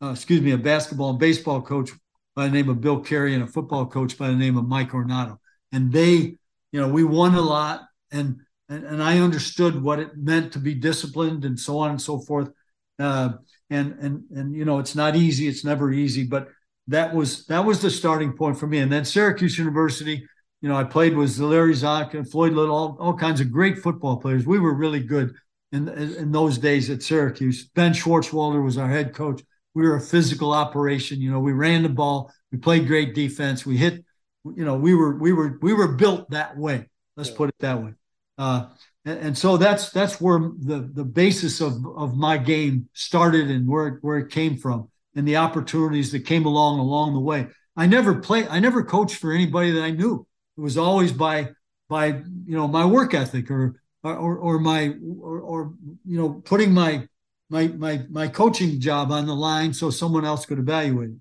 a, 0.00 0.06
uh, 0.06 0.12
excuse 0.12 0.40
me, 0.40 0.52
a 0.52 0.58
basketball 0.58 1.10
and 1.10 1.18
baseball 1.18 1.60
coach 1.60 1.90
by 2.34 2.46
the 2.46 2.52
name 2.52 2.68
of 2.68 2.80
Bill 2.80 3.00
Carey, 3.00 3.34
and 3.34 3.42
a 3.42 3.46
football 3.46 3.86
coach 3.86 4.16
by 4.16 4.28
the 4.28 4.36
name 4.36 4.56
of 4.56 4.66
Mike 4.66 4.90
Ornato. 4.90 5.38
And 5.72 5.92
they, 5.92 6.36
you 6.72 6.80
know, 6.80 6.88
we 6.88 7.04
won 7.04 7.34
a 7.34 7.42
lot, 7.42 7.82
and 8.10 8.40
and, 8.68 8.84
and 8.84 9.02
I 9.02 9.18
understood 9.18 9.82
what 9.82 9.98
it 9.98 10.16
meant 10.16 10.52
to 10.52 10.58
be 10.58 10.74
disciplined 10.74 11.44
and 11.44 11.58
so 11.58 11.78
on 11.78 11.90
and 11.90 12.00
so 12.00 12.20
forth. 12.20 12.50
Uh, 12.98 13.30
and 13.70 13.96
and 14.00 14.24
and 14.34 14.54
you 14.54 14.64
know 14.64 14.78
it's 14.78 14.94
not 14.94 15.16
easy 15.16 15.48
it's 15.48 15.64
never 15.64 15.92
easy 15.92 16.24
but 16.24 16.48
that 16.88 17.14
was 17.14 17.46
that 17.46 17.64
was 17.64 17.80
the 17.80 17.90
starting 17.90 18.32
point 18.32 18.58
for 18.58 18.66
me 18.66 18.78
and 18.78 18.92
then 18.92 19.04
syracuse 19.04 19.56
university 19.56 20.26
you 20.60 20.68
know 20.68 20.76
i 20.76 20.84
played 20.84 21.16
with 21.16 21.38
Larry 21.38 21.74
Csonka 21.74 22.14
and 22.14 22.30
floyd 22.30 22.52
little 22.52 22.74
all, 22.74 22.96
all 23.00 23.14
kinds 23.14 23.40
of 23.40 23.50
great 23.50 23.78
football 23.78 24.16
players. 24.18 24.46
We 24.46 24.58
were 24.58 24.74
really 24.74 25.00
good 25.00 25.34
in, 25.72 25.88
in 25.88 26.32
those 26.32 26.58
days 26.58 26.90
at 26.90 27.02
syracuse. 27.02 27.68
Ben 27.68 27.92
schwartzwalder 27.92 28.62
was 28.62 28.76
our 28.76 28.88
head 28.88 29.14
coach. 29.14 29.42
We 29.74 29.88
were 29.88 29.96
a 29.96 30.00
physical 30.00 30.52
operation. 30.52 31.20
You 31.20 31.30
know 31.30 31.40
we 31.40 31.52
ran 31.52 31.82
the 31.82 31.88
ball. 31.88 32.32
We 32.52 32.58
played 32.58 32.86
great 32.86 33.14
defense. 33.14 33.64
We 33.64 33.76
hit 33.76 34.04
you 34.44 34.64
know 34.64 34.76
we 34.76 34.94
were 34.94 35.16
we 35.16 35.32
were 35.32 35.58
we 35.62 35.72
were 35.72 35.88
built 35.88 36.30
that 36.30 36.56
way. 36.56 36.88
Let's 37.16 37.30
put 37.30 37.50
it 37.50 37.56
that 37.60 37.82
way. 37.82 37.92
Uh, 38.38 38.68
and, 39.04 39.18
and, 39.18 39.38
so 39.38 39.56
that's 39.56 39.90
that's 39.90 40.20
where 40.20 40.38
the 40.38 40.90
the 40.92 41.04
basis 41.04 41.60
of 41.60 41.74
of 41.96 42.16
my 42.16 42.38
game 42.38 42.88
started 42.94 43.50
and 43.50 43.68
where 43.68 43.98
where 44.00 44.18
it 44.18 44.30
came 44.30 44.56
from 44.56 44.88
and 45.14 45.26
the 45.26 45.36
opportunities 45.36 46.12
that 46.12 46.20
came 46.20 46.46
along 46.46 46.78
along 46.78 47.14
the 47.14 47.20
way. 47.20 47.48
I 47.76 47.86
never 47.86 48.20
played. 48.20 48.46
I 48.48 48.60
never 48.60 48.82
coached 48.82 49.16
for 49.16 49.32
anybody 49.32 49.72
that 49.72 49.82
I 49.82 49.90
knew. 49.90 50.26
It 50.60 50.62
was 50.62 50.76
always 50.76 51.10
by 51.10 51.52
by 51.88 52.08
you 52.08 52.54
know 52.54 52.68
my 52.68 52.84
work 52.84 53.14
ethic 53.14 53.50
or 53.50 53.80
or 54.04 54.36
or 54.36 54.58
my 54.58 54.92
or, 55.22 55.40
or 55.40 55.74
you 56.04 56.18
know 56.18 56.42
putting 56.44 56.74
my 56.74 57.08
my 57.48 57.68
my 57.68 58.02
my 58.10 58.28
coaching 58.28 58.78
job 58.78 59.10
on 59.10 59.24
the 59.24 59.34
line 59.34 59.72
so 59.72 59.88
someone 59.88 60.26
else 60.26 60.44
could 60.44 60.58
evaluate 60.58 61.10
it. 61.12 61.16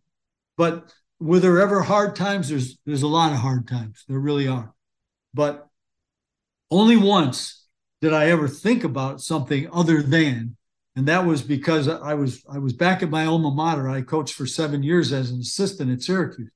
But 0.58 0.94
were 1.22 1.40
there 1.40 1.62
ever 1.62 1.82
hard 1.84 2.18
times? 2.18 2.50
There's 2.50 2.78
there's 2.86 3.02
a 3.02 3.08
lot 3.08 3.32
of 3.32 3.40
hard 3.40 3.66
times. 3.66 4.04
There 4.10 4.20
really 4.20 4.50
are. 4.50 4.74
But 5.34 5.66
only 6.70 6.98
once 6.98 7.66
did 8.02 8.12
I 8.12 8.26
ever 8.26 8.50
think 8.50 8.84
about 8.84 9.22
something 9.22 9.70
other 9.72 10.02
than, 10.02 10.58
and 10.98 11.08
that 11.08 11.26
was 11.26 11.42
because 11.42 11.88
I 11.88 12.14
was 12.14 12.44
I 12.52 12.58
was 12.58 12.74
back 12.74 13.02
at 13.02 13.10
my 13.10 13.26
alma 13.26 13.52
mater. 13.52 13.88
I 13.88 14.02
coached 14.02 14.34
for 14.34 14.46
seven 14.46 14.84
years 14.84 15.14
as 15.14 15.32
an 15.32 15.40
assistant 15.40 15.92
at 15.92 16.02
Syracuse, 16.02 16.52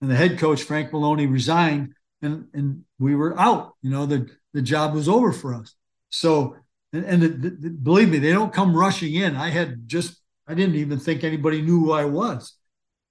and 0.00 0.08
the 0.08 0.14
head 0.14 0.38
coach 0.38 0.62
Frank 0.62 0.92
Maloney 0.92 1.26
resigned, 1.26 1.92
and 2.22 2.46
and 2.52 2.84
we 2.98 3.14
were 3.14 3.38
out. 3.38 3.74
You 3.82 3.90
know, 3.90 4.06
the 4.06 4.28
the 4.52 4.62
job 4.62 4.94
was 4.94 5.08
over 5.08 5.32
for 5.32 5.54
us. 5.54 5.74
So, 6.10 6.56
and, 6.92 7.04
and 7.04 7.22
the, 7.22 7.28
the, 7.28 7.70
believe 7.70 8.08
me, 8.08 8.18
they 8.18 8.32
don't 8.32 8.52
come 8.52 8.76
rushing 8.76 9.14
in. 9.14 9.36
I 9.36 9.50
had 9.50 9.86
just 9.86 10.20
I 10.46 10.54
didn't 10.54 10.76
even 10.76 10.98
think 10.98 11.24
anybody 11.24 11.62
knew 11.62 11.80
who 11.80 11.92
I 11.92 12.04
was, 12.04 12.54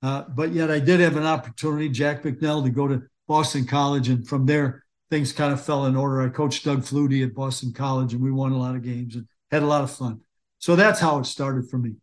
uh, 0.03 0.23
but 0.29 0.51
yet 0.51 0.69
I 0.69 0.79
did 0.79 0.99
have 0.99 1.15
an 1.15 1.25
opportunity, 1.25 1.89
Jack 1.89 2.23
Bicknell, 2.23 2.63
to 2.63 2.69
go 2.69 2.87
to 2.87 3.03
Boston 3.27 3.65
College, 3.65 4.09
and 4.09 4.27
from 4.27 4.45
there 4.45 4.83
things 5.09 5.31
kind 5.31 5.51
of 5.51 5.63
fell 5.63 5.85
in 5.85 5.95
order. 5.95 6.21
I 6.21 6.29
coached 6.29 6.65
Doug 6.65 6.81
Flutie 6.81 7.25
at 7.25 7.33
Boston 7.33 7.73
College, 7.73 8.13
and 8.13 8.21
we 8.21 8.31
won 8.31 8.51
a 8.51 8.57
lot 8.57 8.75
of 8.75 8.83
games 8.83 9.15
and 9.15 9.27
had 9.51 9.63
a 9.63 9.67
lot 9.67 9.83
of 9.83 9.91
fun. 9.91 10.21
So 10.59 10.75
that's 10.75 10.99
how 10.99 11.19
it 11.19 11.25
started 11.25 11.69
for 11.69 11.77
me. 11.77 11.95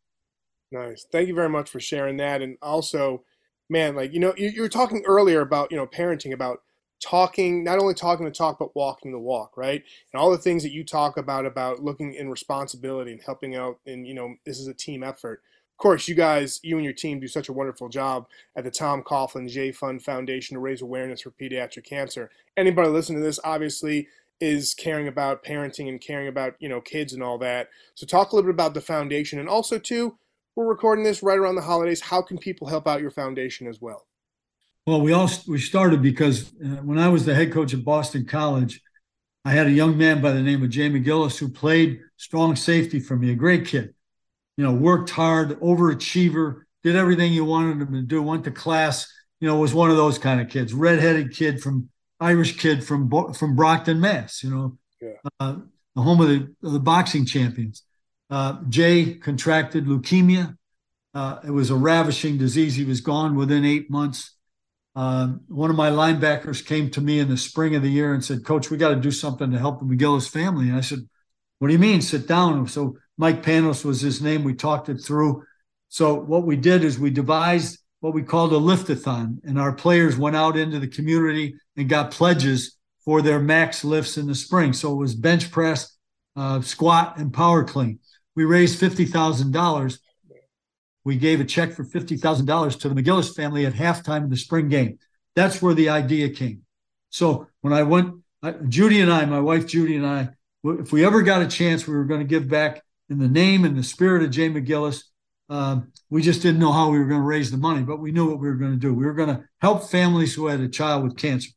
Nice. 0.73 1.07
Thank 1.13 1.29
you 1.29 1.35
very 1.35 1.49
much 1.49 1.71
for 1.71 1.79
sharing 1.79 2.17
that. 2.17 2.43
And 2.43 2.57
also, 2.61 3.23
man, 3.71 3.95
like, 3.95 4.13
you 4.13 4.19
know, 4.19 4.35
you, 4.37 4.49
you 4.49 4.63
were 4.63 4.69
talking 4.69 5.05
earlier 5.07 5.41
about, 5.41 5.71
you 5.71 5.77
know, 5.77 5.87
parenting, 5.87 6.33
about 6.33 6.59
talking, 7.01 7.63
not 7.63 7.79
only 7.79 7.95
talking 7.95 8.25
the 8.25 8.31
talk, 8.31 8.59
but 8.59 8.75
walking 8.75 9.13
the 9.13 9.19
walk, 9.19 9.57
right? 9.57 9.83
And 10.13 10.21
all 10.21 10.31
the 10.31 10.39
things 10.39 10.63
that 10.63 10.73
you 10.73 10.85
talk 10.85 11.17
about, 11.17 11.47
about 11.47 11.83
looking 11.83 12.15
in 12.15 12.31
responsibility 12.31 13.13
and 13.13 13.21
helping 13.23 13.55
out. 13.55 13.79
And, 13.87 14.07
you 14.07 14.15
know, 14.15 14.35
this 14.45 14.59
is 14.59 14.69
a 14.69 14.75
team 14.75 15.03
effort. 15.03 15.43
Of 15.73 15.79
course, 15.79 16.09
you 16.09 16.15
guys, 16.15 16.59
you 16.63 16.77
and 16.77 16.85
your 16.85 16.95
team 16.95 17.21
do 17.21 17.29
such 17.29 17.51
a 17.51 17.53
wonderful 17.53 17.91
job 17.91 18.27
at 18.57 18.65
the 18.65 18.71
Tom 18.71 19.03
Coughlin 19.03 19.49
Jay 19.49 19.73
Fund 19.73 20.03
Foundation 20.03 20.55
to 20.55 20.61
raise 20.61 20.81
awareness 20.81 21.21
for 21.21 21.33
pediatric 21.33 21.85
cancer. 21.85 22.31
Anybody 22.57 22.89
listening 22.89 23.21
to 23.21 23.27
this, 23.27 23.39
obviously, 23.45 24.09
is 24.41 24.75
caring 24.75 25.09
about 25.09 25.45
parenting 25.45 25.89
and 25.89 26.01
caring 26.01 26.29
about 26.29 26.55
you 26.59 26.69
know 26.69 26.81
kids 26.81 27.13
and 27.13 27.23
all 27.23 27.39
that. 27.39 27.69
So 27.95 28.07
talk 28.07 28.33
a 28.33 28.37
little 28.37 28.49
bit 28.49 28.55
about 28.55 28.75
the 28.75 28.81
foundation 28.81 29.39
and 29.39 29.49
also 29.49 29.79
too, 29.79 30.19
we're 30.55 30.67
recording 30.67 31.05
this 31.05 31.23
right 31.23 31.39
around 31.39 31.57
the 31.57 31.63
holidays. 31.63 32.01
How 32.01 32.23
can 32.23 32.39
people 32.39 32.69
help 32.69 32.89
out 32.89 33.01
your 33.01 33.11
foundation 33.11 33.67
as 33.67 33.81
well? 33.81 34.07
Well, 34.87 35.01
we 35.01 35.13
all 35.13 35.29
we 35.49 35.59
started 35.59 36.01
because 36.01 36.53
uh, 36.65 36.83
when 36.85 36.99
I 36.99 37.09
was 37.09 37.25
the 37.25 37.35
head 37.35 37.53
coach 37.53 37.75
at 37.75 37.85
Boston 37.85 38.25
College, 38.25 38.81
I 39.45 39.51
had 39.51 39.67
a 39.67 39.73
young 39.73 39.99
man 39.99 40.23
by 40.23 40.31
the 40.31 40.43
name 40.43 40.63
of 40.63 40.71
Jay 40.71 40.89
Gillis 40.89 41.39
who 41.39 41.49
played 41.49 42.01
strong 42.17 42.55
safety 42.55 43.01
for 43.01 43.17
me, 43.17 43.33
a 43.33 43.35
great 43.35 43.67
kid. 43.67 43.95
You 44.57 44.65
know, 44.65 44.73
worked 44.73 45.11
hard, 45.11 45.61
overachiever, 45.61 46.63
did 46.85 46.95
everything 46.95 47.33
you 47.33 47.45
wanted 47.45 47.83
him 47.83 47.93
to 47.95 48.03
do. 48.03 48.23
Went 48.23 48.45
to 48.45 48.53
class. 48.53 49.13
You 49.41 49.49
know, 49.49 49.59
was 49.59 49.75
one 49.75 49.91
of 49.91 49.97
those 49.97 50.19
kind 50.19 50.41
of 50.41 50.49
kids, 50.49 50.73
redheaded 50.73 51.35
kid 51.35 51.61
from 51.61 51.91
Irish 52.21 52.57
kid 52.57 52.85
from 52.85 53.11
from 53.35 53.57
Brockton, 53.57 54.01
Mass. 54.01 54.45
You 54.45 54.51
know, 54.51 54.79
yeah. 55.03 55.31
uh, 55.41 55.57
the 55.97 56.03
home 56.03 56.21
of 56.21 56.29
the, 56.29 56.55
of 56.63 56.73
the 56.73 56.81
boxing 56.81 57.27
champions. 57.27 57.83
Uh, 58.31 58.59
Jay 58.69 59.15
contracted 59.15 59.87
leukemia. 59.87 60.57
Uh, 61.13 61.41
it 61.45 61.51
was 61.51 61.71
a 61.71 61.77
ravishing 61.77 62.39
disease. 62.39 62.77
He 62.77 62.85
was 62.85 63.01
gone 63.01 63.35
within 63.35 63.65
eight 63.65 63.91
months. 63.91 64.36
Uh, 64.97 65.35
one 65.49 65.69
of 65.69 65.77
my 65.77 65.91
linebackers 65.91 66.65
came 66.65 66.91
to 66.91 67.03
me 67.03 67.19
in 67.19 67.29
the 67.29 67.37
spring 67.37 67.75
of 67.75 67.83
the 67.83 67.91
year 67.91 68.15
and 68.15 68.25
said, 68.25 68.47
"Coach, 68.47 68.71
we 68.71 68.79
got 68.79 68.89
to 68.89 68.97
do 68.97 69.11
something 69.11 69.51
to 69.51 69.59
help 69.59 69.79
the 69.79 69.85
McGillis 69.85 70.29
family." 70.29 70.69
And 70.69 70.77
I 70.77 70.81
said, 70.81 71.01
"What 71.59 71.69
do 71.69 71.75
you 71.75 71.79
mean? 71.79 72.01
Sit 72.01 72.27
down." 72.27 72.67
So 72.67 72.97
Mike 73.19 73.43
Panos 73.43 73.85
was 73.85 74.01
his 74.01 74.23
name. 74.23 74.43
We 74.43 74.55
talked 74.55 74.89
it 74.89 74.99
through. 74.99 75.45
So 75.91 76.15
what 76.15 76.47
we 76.47 76.57
did 76.57 76.83
is 76.83 76.99
we 76.99 77.11
devised 77.11 77.79
what 78.01 78.15
we 78.15 78.23
called 78.23 78.55
a 78.55 78.57
liftathon, 78.57 79.39
and 79.45 79.59
our 79.59 79.73
players 79.73 80.17
went 80.17 80.37
out 80.37 80.57
into 80.57 80.79
the 80.79 80.89
community 80.89 81.57
and 81.77 81.89
got 81.91 82.11
pledges 82.11 82.77
for 83.05 83.21
their 83.21 83.39
max 83.39 83.85
lifts 83.85 84.17
in 84.17 84.27
the 84.27 84.35
spring. 84.35 84.73
So 84.73 84.93
it 84.93 84.97
was 84.97 85.15
bench 85.15 85.51
press, 85.51 85.97
uh, 86.37 86.63
squat, 86.63 87.19
and 87.19 87.33
power 87.33 87.65
clean. 87.65 87.99
We 88.35 88.45
raised 88.45 88.79
fifty 88.79 89.05
thousand 89.05 89.53
dollars. 89.53 90.01
We 91.07 91.15
gave 91.15 91.41
a 91.41 91.45
check 91.45 91.73
for 91.73 91.85
fifty 91.85 92.17
thousand 92.17 92.47
dollars 92.47 92.75
to 92.79 92.89
the 92.89 93.01
McGillis 93.01 93.33
family 93.33 93.65
at 93.65 93.75
halftime 93.75 94.25
of 94.25 94.31
the 94.31 94.37
spring 94.37 94.69
game. 94.69 94.99
That's 95.37 95.63
where 95.63 95.73
the 95.73 95.89
idea 95.89 96.31
came. 96.31 96.63
So 97.11 97.47
when 97.61 97.73
I 97.73 97.85
went, 97.85 98.17
I, 98.43 98.55
Judy 98.69 99.01
and 99.01 99.13
I, 99.13 99.25
my 99.25 99.39
wife 99.39 99.69
Judy 99.69 99.95
and 99.95 100.05
I, 100.05 100.31
if 100.65 100.91
we 100.91 101.05
ever 101.05 101.23
got 101.23 101.43
a 101.43 101.47
chance, 101.47 101.87
we 101.87 101.95
were 101.95 102.07
going 102.07 102.19
to 102.19 102.27
give 102.27 102.49
back 102.49 102.83
in 103.09 103.21
the 103.21 103.29
name 103.29 103.65
and 103.65 103.79
the 103.79 103.85
spirit 103.85 104.25
of 104.25 104.33
Jay 104.33 104.51
McGillis. 104.51 105.05
Um, 105.49 105.93
we 106.11 106.23
just 106.23 106.43
didn't 106.43 106.59
know 106.59 106.73
how 106.73 106.91
we 106.91 106.99
were 106.99 107.07
going 107.07 107.21
to 107.21 107.27
raise 107.27 107.53
the 107.53 107.57
money, 107.57 107.85
but 107.85 108.01
we 108.01 108.11
knew 108.11 108.29
what 108.29 108.41
we 108.41 108.49
were 108.49 108.57
going 108.57 108.73
to 108.73 108.77
do. 108.77 108.93
We 108.93 109.07
were 109.07 109.15
going 109.15 109.29
to 109.29 109.45
help 109.61 109.85
families 109.85 110.35
who 110.35 110.49
had 110.49 110.59
a 110.59 110.69
child 110.69 111.05
with 111.05 111.17
cancer. 111.17 111.51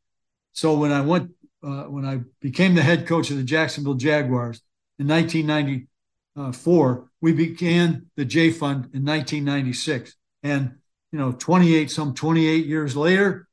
So 0.54 0.78
when 0.78 0.92
I 0.92 1.02
went, 1.02 1.32
uh, 1.64 1.86
when 1.86 2.06
I 2.06 2.20
became 2.40 2.76
the 2.76 2.84
head 2.84 3.08
coach 3.08 3.32
of 3.32 3.38
the 3.38 3.44
Jacksonville 3.44 3.96
Jaguars 3.96 4.62
in 5.00 5.08
1994, 5.08 7.09
we 7.22 7.34
began 7.34 8.08
the 8.16 8.26
Jay 8.26 8.52
Fund 8.52 8.90
in 8.94 9.06
1996, 9.06 10.16
and 10.44 10.76
you 11.12 11.20
know, 11.20 11.32
28 11.32 11.90
some 11.90 12.14
28 12.14 12.66
years 12.66 12.96
later, 12.96 13.48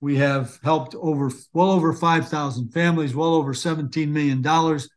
we 0.00 0.16
have 0.16 0.58
helped 0.62 0.94
over 0.94 1.30
well 1.52 1.70
over 1.70 1.92
5,000 1.92 2.70
families, 2.70 3.14
well 3.14 3.34
over 3.34 3.52
17 3.52 4.12
million 4.12 4.42
dollars 4.42 4.88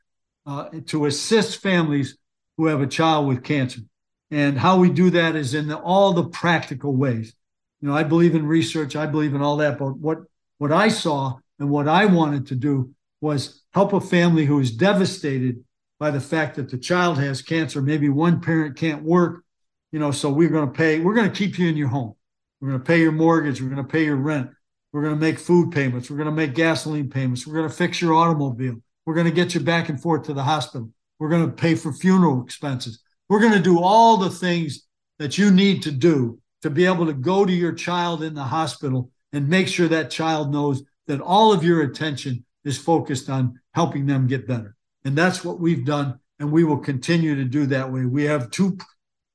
uh, 0.46 0.70
to 0.88 1.06
assist 1.06 1.62
families 1.62 2.18
who 2.58 2.68
have 2.68 2.82
a 2.82 2.88
child 2.88 3.28
with 3.28 3.44
cancer. 3.44 3.82
And 4.30 4.58
how 4.58 4.78
we 4.78 4.90
do 4.90 5.10
that 5.12 5.36
is 5.36 5.54
in 5.54 5.68
the, 5.68 5.78
all 5.78 6.14
the 6.14 6.30
practical 6.30 6.96
ways. 6.96 7.34
You 7.82 7.90
know, 7.90 7.96
I 7.96 8.04
believe 8.04 8.36
in 8.36 8.46
research, 8.46 8.96
I 8.96 9.08
believe 9.08 9.34
in 9.34 9.42
all 9.42 9.58
that, 9.58 9.78
but 9.78 9.98
what 9.98 10.20
what 10.60 10.72
I 10.72 10.90
saw 10.90 11.40
and 11.60 11.72
what 11.72 11.88
I 11.88 12.06
wanted 12.06 12.48
to 12.48 12.56
do 12.56 12.94
was 13.20 13.64
help 13.74 13.94
a 13.94 14.00
family 14.00 14.46
who 14.46 14.60
is 14.60 14.72
devastated 14.72 15.64
by 16.02 16.10
the 16.10 16.20
fact 16.20 16.56
that 16.56 16.68
the 16.68 16.80
child 16.80 17.20
has 17.20 17.44
cancer. 17.44 17.80
Maybe 17.80 18.10
one 18.10 18.42
parent 18.42 18.76
can't 18.76 19.04
work, 19.04 19.44
you 19.92 20.00
know, 20.00 20.10
so 20.10 20.32
we're 20.32 20.50
going 20.50 20.66
to 20.66 20.74
pay, 20.74 21.00
we're 21.00 21.14
going 21.14 21.32
to 21.32 21.38
keep 21.38 21.60
you 21.60 21.70
in 21.70 21.78
your 21.78 21.90
home. 21.90 22.16
We're 22.60 22.70
going 22.70 22.80
to 22.80 22.86
pay 22.86 23.02
your 23.02 23.12
mortgage. 23.12 23.62
We're 23.62 23.70
going 23.70 23.86
to 23.86 23.92
pay 23.92 24.06
your 24.06 24.16
rent. 24.16 24.50
We're 24.92 25.04
going 25.04 25.14
to 25.14 25.22
make 25.22 25.38
food 25.38 25.72
payments. 25.72 26.10
We're 26.10 26.18
going 26.18 26.26
to 26.26 26.32
make 26.32 26.56
gasoline 26.56 27.08
payments. 27.08 27.46
We're 27.46 27.54
going 27.54 27.70
to 27.70 27.76
fix 27.76 28.02
your 28.02 28.16
automobile. 28.16 28.78
We're 29.06 29.14
going 29.14 29.28
to 29.28 29.32
get 29.32 29.54
you 29.54 29.60
back 29.60 29.90
and 29.90 30.02
forth 30.02 30.24
to 30.24 30.34
the 30.34 30.42
hospital. 30.42 30.90
We're 31.20 31.30
going 31.30 31.46
to 31.46 31.54
pay 31.54 31.76
for 31.76 31.94
funeral 31.94 32.44
expenses. 32.44 33.04
We're 33.30 33.40
going 33.40 33.54
to 33.54 33.62
do 33.62 33.80
all 33.80 34.18
the 34.18 34.32
things 34.32 34.88
that 35.20 35.38
you 35.38 35.52
need 35.52 35.84
to 35.84 35.92
do 35.92 36.40
to 36.64 36.72
be 36.72 36.88
able 36.88 37.06
to 37.06 37.14
go 37.14 37.46
to 37.46 37.54
your 37.54 37.74
child 37.74 38.24
in 38.24 38.34
the 38.34 38.42
hospital 38.42 39.12
and 39.34 39.48
make 39.48 39.68
sure 39.68 39.88
that 39.90 40.10
child 40.10 40.52
knows 40.52 40.82
that 41.06 41.22
all 41.22 41.54
of 41.54 41.64
your 41.64 41.84
attention 41.84 42.44
is 42.66 42.80
focused 42.80 43.30
on 43.30 43.60
helping 43.76 44.08
them 44.08 44.26
get 44.26 44.48
better. 44.48 44.76
And 45.06 45.18
that's 45.18 45.44
what 45.44 45.60
we've 45.60 45.86
done. 45.86 46.20
And 46.40 46.52
we 46.52 46.64
will 46.64 46.78
continue 46.78 47.36
to 47.36 47.46
do 47.46 47.66
that 47.68 47.92
way. 47.92 48.06
We 48.06 48.24
have 48.24 48.52
two, 48.52 48.78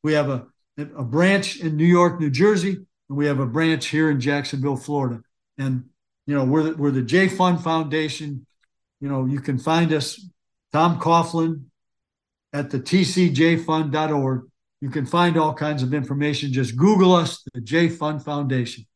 we 0.03 0.13
have 0.15 0.29
a, 0.29 0.47
a 0.79 1.05
branch 1.05 1.61
in 1.61 1.77
New 1.77 1.85
York, 1.85 2.21
New 2.21 2.31
Jersey, 2.31 2.77
and 3.09 3.19
we 3.19 3.27
have 3.27 3.39
a 3.39 3.47
branch 3.47 3.87
here 3.87 4.11
in 4.11 4.21
Jacksonville, 4.21 4.77
Florida. 4.77 5.23
And, 5.59 5.85
you 6.27 6.35
know, 6.35 6.45
we're 6.45 6.63
the, 6.65 6.77
we're 6.77 6.91
the 6.91 7.03
Jay 7.03 7.29
Fund 7.29 7.63
Foundation. 7.63 8.47
You 9.01 9.09
know, 9.09 9.27
you 9.27 9.41
can 9.41 9.59
find 9.59 9.93
us, 9.93 10.29
Tom 10.73 10.99
Coughlin, 11.01 11.65
at 12.53 12.71
the 12.71 12.81
tcjayfund.org. 12.81 14.49
You 14.81 14.91
can 14.91 15.07
find 15.07 15.37
all 15.37 15.55
kinds 15.55 15.83
of 15.83 15.95
information. 15.95 16.53
Just 16.53 16.77
Google 16.77 17.15
us, 17.15 17.43
the 17.55 17.61
Jay 17.61 17.89
Fund 17.89 18.25
Foundation. 18.25 18.87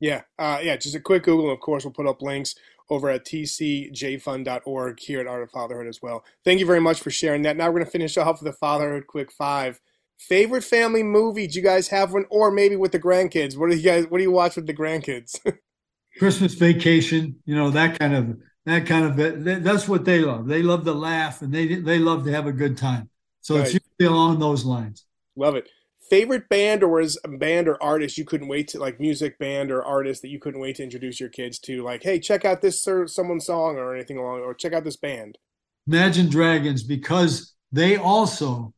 Yeah, 0.00 0.22
uh, 0.38 0.60
yeah, 0.62 0.76
just 0.76 0.94
a 0.94 1.00
quick 1.00 1.24
Google. 1.24 1.52
Of 1.52 1.60
course, 1.60 1.84
we'll 1.84 1.92
put 1.92 2.06
up 2.06 2.22
links 2.22 2.54
over 2.90 3.10
at 3.10 3.24
tcjayfund.org 3.24 5.00
here 5.00 5.20
at 5.20 5.26
Art 5.26 5.42
of 5.42 5.50
Fatherhood 5.50 5.86
as 5.86 6.00
well. 6.02 6.24
Thank 6.44 6.60
you 6.60 6.66
very 6.66 6.80
much 6.80 7.00
for 7.00 7.10
sharing 7.10 7.42
that. 7.42 7.56
Now 7.56 7.66
we're 7.66 7.80
going 7.80 7.84
to 7.84 7.90
finish 7.90 8.16
off 8.16 8.42
with 8.42 8.52
the 8.52 8.58
Fatherhood 8.58 9.06
Quick 9.06 9.30
Five. 9.32 9.80
Favorite 10.18 10.64
family 10.64 11.04
movie? 11.04 11.46
Do 11.46 11.58
you 11.58 11.64
guys 11.64 11.88
have 11.88 12.12
one, 12.12 12.24
or 12.30 12.50
maybe 12.50 12.74
with 12.74 12.90
the 12.90 12.98
grandkids? 12.98 13.56
What 13.56 13.70
do 13.70 13.76
you 13.76 13.82
guys? 13.82 14.06
What 14.08 14.18
do 14.18 14.24
you 14.24 14.32
watch 14.32 14.56
with 14.56 14.66
the 14.66 14.74
grandkids? 14.74 15.38
Christmas 16.18 16.54
Vacation. 16.54 17.36
You 17.44 17.54
know 17.54 17.70
that 17.70 17.98
kind 17.98 18.14
of 18.14 18.36
that 18.64 18.86
kind 18.86 19.04
of 19.04 19.62
that's 19.62 19.88
what 19.88 20.04
they 20.04 20.20
love. 20.20 20.46
They 20.46 20.62
love 20.62 20.84
to 20.84 20.92
laugh 20.92 21.42
and 21.42 21.52
they 21.52 21.76
they 21.76 21.98
love 21.98 22.24
to 22.24 22.32
have 22.32 22.46
a 22.46 22.52
good 22.52 22.76
time. 22.76 23.08
So 23.40 23.54
right. 23.54 23.64
it's 23.64 23.74
usually 23.74 24.14
along 24.14 24.40
those 24.40 24.64
lines. 24.64 25.04
Love 25.36 25.54
it. 25.54 25.68
Favorite 26.10 26.48
band 26.48 26.82
or 26.82 26.88
was 26.88 27.18
a 27.24 27.28
band 27.28 27.68
or 27.68 27.82
artist 27.82 28.16
you 28.16 28.24
couldn't 28.24 28.48
wait 28.48 28.68
to 28.68 28.78
like 28.78 28.98
music 28.98 29.38
band 29.38 29.70
or 29.70 29.84
artist 29.84 30.22
that 30.22 30.28
you 30.28 30.38
couldn't 30.38 30.60
wait 30.60 30.76
to 30.76 30.82
introduce 30.82 31.20
your 31.20 31.28
kids 31.28 31.58
to? 31.60 31.82
Like, 31.82 32.02
hey, 32.02 32.18
check 32.18 32.44
out 32.44 32.62
this 32.62 32.82
someone's 32.82 33.46
song 33.46 33.76
or 33.76 33.94
anything 33.94 34.16
along, 34.16 34.40
or 34.40 34.54
check 34.54 34.72
out 34.72 34.84
this 34.84 34.96
band. 34.96 35.38
Imagine 35.86 36.28
Dragons 36.28 36.82
because 36.82 37.54
they 37.72 37.96
also 37.96 38.72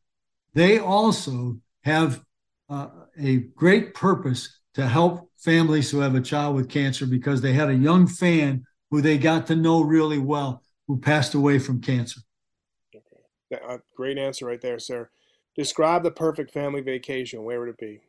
they 0.53 0.79
also 0.79 1.57
have 1.83 2.21
uh, 2.69 2.87
a 3.17 3.37
great 3.55 3.93
purpose 3.93 4.59
to 4.73 4.87
help 4.87 5.29
families 5.37 5.91
who 5.91 5.99
have 5.99 6.15
a 6.15 6.21
child 6.21 6.55
with 6.55 6.69
cancer 6.69 7.05
because 7.05 7.41
they 7.41 7.53
had 7.53 7.69
a 7.69 7.75
young 7.75 8.07
fan 8.07 8.63
who 8.89 9.01
they 9.01 9.17
got 9.17 9.47
to 9.47 9.55
know 9.55 9.81
really 9.81 10.19
well 10.19 10.63
who 10.87 10.97
passed 10.97 11.33
away 11.33 11.59
from 11.59 11.81
cancer. 11.81 12.21
Okay. 12.95 13.63
Uh, 13.67 13.77
great 13.95 14.17
answer 14.17 14.45
right 14.45 14.61
there, 14.61 14.79
sir. 14.79 15.09
Describe 15.55 16.03
the 16.03 16.11
perfect 16.11 16.51
family 16.51 16.81
vacation. 16.81 17.43
Where 17.43 17.59
would 17.59 17.69
it 17.69 17.77
be? 17.77 17.99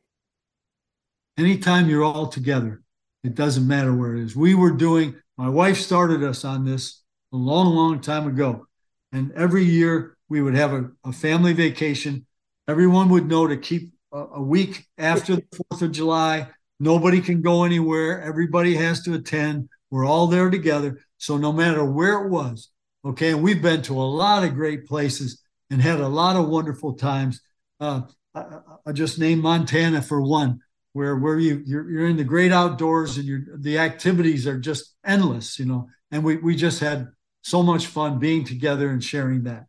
Anytime 1.39 1.89
you're 1.89 2.05
all 2.05 2.29
together, 2.29 2.83
it 3.25 3.35
doesn't 3.35 3.67
matter 3.67 3.95
where 3.95 4.15
it 4.15 4.23
is. 4.23 4.37
We 4.37 4.55
were 4.55 4.73
doing, 4.73 5.17
my 5.37 5.49
wife 5.49 5.79
started 5.79 6.23
us 6.23 6.45
on 6.45 6.65
this 6.65 7.03
a 7.33 7.37
long, 7.37 7.75
long 7.75 8.01
time 8.01 8.27
ago. 8.27 8.67
And 9.13 9.33
every 9.33 9.65
year 9.65 10.17
we 10.29 10.43
would 10.43 10.55
have 10.55 10.73
a, 10.73 10.91
a 11.05 11.13
family 11.13 11.53
vacation. 11.53 12.27
Everyone 12.69 13.09
would 13.09 13.29
know 13.29 13.47
to 13.47 13.57
keep 13.57 13.93
a, 14.13 14.19
a 14.19 14.43
week 14.43 14.87
after 14.99 15.37
the 15.37 15.43
4th 15.71 15.83
of 15.83 15.93
July 15.93 16.49
nobody 16.83 17.21
can 17.21 17.41
go 17.41 17.63
anywhere. 17.63 18.21
Everybody 18.21 18.75
has 18.75 19.03
to 19.03 19.15
attend. 19.15 19.69
We're 19.91 20.05
all 20.05 20.27
there 20.27 20.51
together. 20.51 20.99
So 21.17 21.37
no 21.37 21.53
matter 21.53 21.85
where 21.85 22.25
it 22.25 22.29
was, 22.29 22.71
okay, 23.05 23.31
and 23.31 23.43
we've 23.43 23.63
been 23.63 23.83
to 23.83 23.95
a 23.95 24.03
lot 24.03 24.43
of 24.43 24.55
great 24.55 24.87
places 24.87 25.41
and 25.73 25.81
had 25.81 26.01
a 26.01 26.09
lot 26.09 26.37
of 26.37 26.49
wonderful 26.49 26.93
times. 26.93 27.41
Uh, 27.81 28.03
I, 28.35 28.61
I 28.87 28.93
just 28.93 29.19
named 29.19 29.43
Montana 29.43 30.03
for 30.03 30.21
one, 30.21 30.61
where 30.93 31.17
where 31.17 31.39
you 31.39 31.63
you're, 31.67 31.91
you're 31.91 32.09
in 32.09 32.19
the 32.19 32.25
great 32.25 32.53
outdoors 32.53 33.17
and 33.17 33.27
you're 33.27 33.41
the 33.57 33.79
activities 33.79 34.47
are 34.47 34.59
just 34.59 34.95
endless, 35.05 35.59
you 35.59 35.65
know. 35.65 35.89
And 36.11 36.23
we 36.23 36.37
we 36.37 36.55
just 36.55 36.81
had 36.81 37.09
so 37.41 37.63
much 37.63 37.87
fun 37.87 38.19
being 38.19 38.45
together 38.45 38.91
and 38.91 39.03
sharing 39.03 39.45
that. 39.45 39.67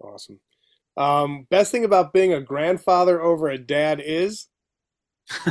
Awesome. 0.00 0.38
Um, 0.96 1.46
best 1.50 1.72
thing 1.72 1.84
about 1.84 2.12
being 2.12 2.32
a 2.32 2.40
grandfather 2.40 3.20
over 3.20 3.48
a 3.48 3.58
dad 3.58 4.00
is 4.04 4.46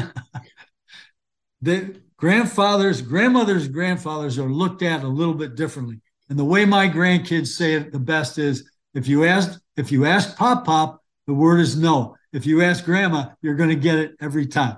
the 1.61 2.01
grandfathers, 2.15 3.01
grandmothers, 3.01 3.67
grandfathers 3.67 4.39
are 4.39 4.49
looked 4.49 4.81
at 4.81 5.03
a 5.03 5.07
little 5.07 5.33
bit 5.33 5.55
differently. 5.55 5.99
And 6.29 6.39
the 6.39 6.45
way 6.45 6.63
my 6.63 6.87
grandkids 6.87 7.47
say 7.47 7.73
it 7.73 7.91
the 7.91 7.99
best 7.99 8.37
is 8.37 8.69
if 8.93 9.07
you 9.07 9.25
ask 9.25 9.59
if 9.79 9.93
you 9.93 10.05
ask 10.05 10.35
pop 10.35 10.65
pop, 10.65 11.01
the 11.25 11.33
word 11.33 11.61
is 11.61 11.77
no. 11.77 12.17
If 12.33 12.45
you 12.45 12.61
ask 12.61 12.83
grandma, 12.83 13.29
you're 13.41 13.55
going 13.55 13.69
to 13.69 13.75
get 13.75 13.97
it 13.97 14.15
every 14.19 14.45
time. 14.45 14.77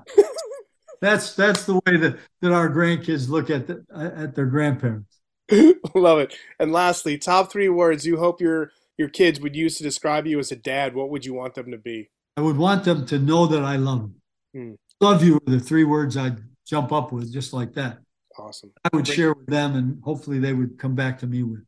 that's 1.02 1.34
that's 1.34 1.66
the 1.66 1.74
way 1.74 1.98
that 1.98 2.20
that 2.42 2.52
our 2.52 2.70
grandkids 2.70 3.28
look 3.28 3.50
at 3.50 3.68
the, 3.68 3.84
at 3.94 4.36
their 4.36 4.46
grandparents. 4.46 5.18
Love 5.96 6.20
it. 6.20 6.36
And 6.60 6.72
lastly, 6.72 7.18
top 7.18 7.52
three 7.52 7.68
words 7.68 8.06
you 8.06 8.18
hope 8.18 8.40
your 8.40 8.72
your 8.98 9.10
kids 9.10 9.40
would 9.42 9.56
use 9.56 9.78
to 9.78 9.84
describe 9.84 10.28
you 10.28 10.38
as 10.38 10.52
a 10.52 10.56
dad. 10.56 10.94
What 10.94 11.10
would 11.10 11.26
you 11.26 11.34
want 11.34 11.56
them 11.56 11.72
to 11.72 11.78
be? 11.78 12.12
I 12.38 12.42
would 12.42 12.58
want 12.58 12.86
them 12.86 13.06
to 13.08 13.18
know 13.18 13.48
that 13.48 13.64
I 13.64 13.78
love 13.78 14.02
them. 14.02 14.16
Hmm. 14.54 14.74
Love 15.04 15.24
you 15.24 15.38
are 15.38 15.52
the 15.52 15.60
three 15.60 15.84
words 15.84 16.16
I'd 16.16 16.38
jump 16.68 16.92
up 16.92 17.12
with, 17.12 17.34
just 17.34 17.54
like 17.54 17.74
that. 17.74 17.98
Awesome. 18.38 18.72
I 18.84 18.90
would 18.94 19.08
share 19.08 19.34
with 19.34 19.48
them, 19.48 19.76
and 19.76 20.02
hopefully 20.04 20.38
they 20.38 20.54
would 20.54 20.78
come 20.78 20.94
back 20.94 21.18
to 21.20 21.28
me 21.28 21.42
with. 21.42 21.66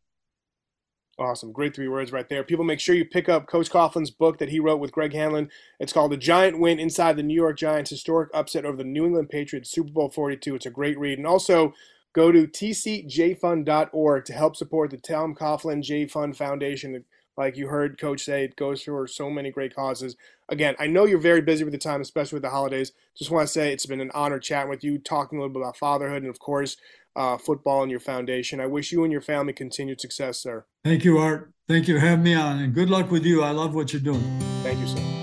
Awesome. 1.19 1.52
Great 1.52 1.76
three 1.76 1.88
words 1.88 2.12
right 2.12 2.28
there. 2.28 2.43
People, 2.43 2.65
make 2.65 2.80
sure 2.80 2.95
you 2.95 3.06
pick 3.06 3.30
up 3.30 3.45
Coach 3.45 3.69
Coughlin's 3.69 4.10
book 4.10 4.39
that 4.39 4.49
he 4.49 4.60
wrote 4.60 4.80
with 4.80 4.91
Greg 4.91 5.13
Hanlon. 5.13 5.49
It's 5.80 5.93
called 5.93 6.12
A 6.12 6.17
Giant 6.17 6.60
Win 6.60 6.80
Inside 6.80 7.17
the 7.17 7.23
New 7.23 7.36
York 7.36 7.56
Giants 7.56 7.91
Historic 7.91 8.32
Upset 8.34 8.65
Over 8.65 8.78
the 8.78 8.84
New 8.84 9.06
England 9.06 9.30
Patriots 9.30 9.69
Super 9.69 9.91
Bowl 9.91 10.10
42. 10.10 10.56
It's 10.56 10.65
a 10.65 10.71
great 10.71 10.97
read. 10.97 11.19
And 11.19 11.28
also, 11.28 11.76
go 12.13 12.32
to 12.32 12.47
tcjayfund.org 12.47 14.26
to 14.26 14.34
help 14.34 14.56
support 14.56 14.89
the 14.89 14.97
Tom 14.97 15.36
Coughlin 15.36 15.84
Jay 15.84 16.08
Fund 16.08 16.36
Foundation. 16.36 17.06
Like 17.38 17.58
you 17.58 17.67
heard 17.67 17.99
Coach 17.99 18.23
say, 18.23 18.45
it 18.45 18.56
goes 18.56 18.82
for 18.82 19.08
so 19.08 19.30
many 19.30 19.52
great 19.52 19.76
causes. 19.76 20.15
Again, 20.49 20.76
I 20.80 20.88
know 20.88 21.06
you're 21.06 21.19
very 21.19 21.41
busy 21.41 21.63
with 21.63 21.73
the 21.73 21.80
time, 21.80 22.02
especially 22.02 22.38
with 22.38 22.43
the 22.43 22.49
holidays. 22.49 22.91
Just 23.15 23.32
want 23.32 23.47
to 23.47 23.54
say 23.54 23.71
it's 23.71 23.86
been 23.86 24.02
an 24.02 24.12
honor 24.15 24.39
chatting 24.39 24.69
with 24.69 24.84
you, 24.84 24.97
talking 24.97 25.38
a 25.38 25.41
little 25.41 25.54
bit 25.54 25.62
about 25.62 25.78
fatherhood, 25.78 26.23
and 26.23 26.30
of 26.30 26.39
course, 26.39 26.78
uh, 27.15 27.38
football 27.38 27.82
and 27.82 27.91
your 27.91 27.99
foundation. 27.99 28.60
I 28.60 28.67
wish 28.67 28.91
you 28.91 29.04
and 29.04 29.12
your 29.12 29.21
family 29.21 29.54
continued 29.54 30.02
success, 30.02 30.41
sir. 30.41 30.65
Thank 30.84 31.06
you, 31.06 31.17
Art. 31.17 31.52
Thank 31.67 31.88
you 31.88 31.95
for 31.95 32.06
having 32.06 32.23
me 32.23 32.34
on, 32.34 32.60
and 32.60 32.73
good 32.73 32.89
luck 32.89 33.12
with 33.12 33.26
you. 33.26 33.43
I 33.43 33.52
love 33.52 33.73
what 33.73 33.93
you're 33.93 34.02
doing. 34.02 34.39
Thank 34.63 34.80
you, 34.80 34.88
sir. 34.88 35.23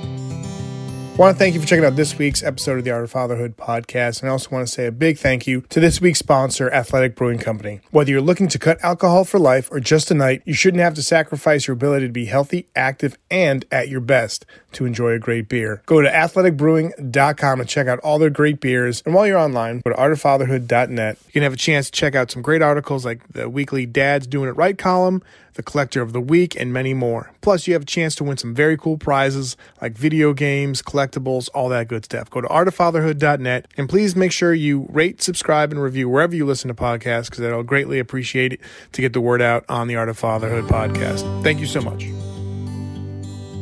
Want 1.16 1.34
to 1.36 1.38
thank 1.38 1.54
you 1.54 1.60
for 1.60 1.66
checking 1.66 1.84
out 1.84 1.96
this 1.96 2.16
week's 2.16 2.42
episode 2.42 2.78
of 2.78 2.84
the 2.84 2.92
Art 2.92 3.04
of 3.04 3.10
Fatherhood 3.10 3.58
podcast. 3.58 4.20
And 4.22 4.30
I 4.30 4.32
also 4.32 4.48
want 4.48 4.66
to 4.66 4.72
say 4.72 4.86
a 4.86 4.92
big 4.92 5.18
thank 5.18 5.46
you 5.46 5.60
to 5.68 5.78
this 5.78 6.00
week's 6.00 6.18
sponsor, 6.18 6.70
Athletic 6.70 7.14
Brewing 7.14 7.38
Company. 7.38 7.80
Whether 7.90 8.10
you're 8.10 8.22
looking 8.22 8.48
to 8.48 8.58
cut 8.58 8.82
alcohol 8.82 9.26
for 9.26 9.38
life 9.38 9.68
or 9.70 9.80
just 9.80 10.10
a 10.10 10.14
night, 10.14 10.40
you 10.46 10.54
shouldn't 10.54 10.82
have 10.82 10.94
to 10.94 11.02
sacrifice 11.02 11.66
your 11.66 11.74
ability 11.74 12.06
to 12.06 12.12
be 12.12 12.24
healthy, 12.24 12.68
active, 12.74 13.18
and 13.30 13.66
at 13.70 13.90
your 13.90 14.00
best 14.00 14.46
to 14.72 14.86
enjoy 14.86 15.10
a 15.10 15.18
great 15.18 15.46
beer. 15.46 15.82
Go 15.84 16.00
to 16.00 16.08
athleticbrewing.com 16.08 17.60
and 17.60 17.68
check 17.68 17.86
out 17.86 17.98
all 17.98 18.18
their 18.18 18.30
great 18.30 18.58
beers. 18.60 19.02
And 19.04 19.14
while 19.14 19.26
you're 19.26 19.36
online, 19.38 19.82
go 19.84 19.90
to 19.90 19.96
artoffatherhood.net. 19.98 21.18
You 21.26 21.32
can 21.32 21.42
have 21.42 21.52
a 21.52 21.56
chance 21.56 21.90
to 21.90 21.92
check 21.92 22.14
out 22.14 22.30
some 22.30 22.40
great 22.40 22.62
articles 22.62 23.04
like 23.04 23.28
the 23.30 23.50
weekly 23.50 23.84
Dad's 23.84 24.26
Doing 24.26 24.48
It 24.48 24.52
Right 24.52 24.78
column, 24.78 25.22
the 25.60 25.70
Collector 25.70 26.00
of 26.00 26.14
the 26.14 26.20
Week, 26.22 26.56
and 26.58 26.72
many 26.72 26.94
more. 26.94 27.30
Plus, 27.42 27.66
you 27.66 27.74
have 27.74 27.82
a 27.82 27.86
chance 27.86 28.14
to 28.14 28.24
win 28.24 28.38
some 28.38 28.54
very 28.54 28.78
cool 28.78 28.96
prizes 28.96 29.58
like 29.82 29.92
video 29.92 30.32
games, 30.32 30.80
collectibles, 30.80 31.50
all 31.54 31.68
that 31.68 31.86
good 31.86 32.02
stuff. 32.04 32.30
Go 32.30 32.40
to 32.40 32.48
artoffatherhood.net 32.48 33.68
and 33.76 33.88
please 33.88 34.16
make 34.16 34.32
sure 34.32 34.54
you 34.54 34.86
rate, 34.90 35.20
subscribe, 35.20 35.70
and 35.70 35.82
review 35.82 36.08
wherever 36.08 36.34
you 36.34 36.46
listen 36.46 36.68
to 36.68 36.74
podcasts 36.74 37.28
because 37.28 37.44
I'll 37.44 37.62
greatly 37.62 37.98
appreciate 37.98 38.54
it 38.54 38.60
to 38.92 39.02
get 39.02 39.12
the 39.12 39.20
word 39.20 39.42
out 39.42 39.66
on 39.68 39.86
the 39.86 39.96
Art 39.96 40.08
of 40.08 40.18
Fatherhood 40.18 40.64
podcast. 40.64 41.42
Thank 41.42 41.60
you 41.60 41.66
so 41.66 41.82
much. 41.82 42.06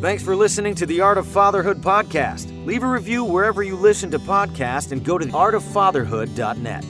Thanks 0.01 0.23
for 0.23 0.37
listening 0.37 0.77
to 0.77 0.87
the 0.87 1.01
Art 1.01 1.19
of 1.19 1.27
Fatherhood 1.27 1.83
podcast. 1.83 2.65
Leave 2.65 2.85
a 2.85 2.87
review 2.87 3.25
wherever 3.25 3.65
you 3.65 3.75
listen 3.75 4.13
to 4.13 4.21
podcasts 4.21 4.93
and 4.93 5.05
go 5.05 5.19
to 5.19 5.27
artoffatherhood.net. 5.27 6.85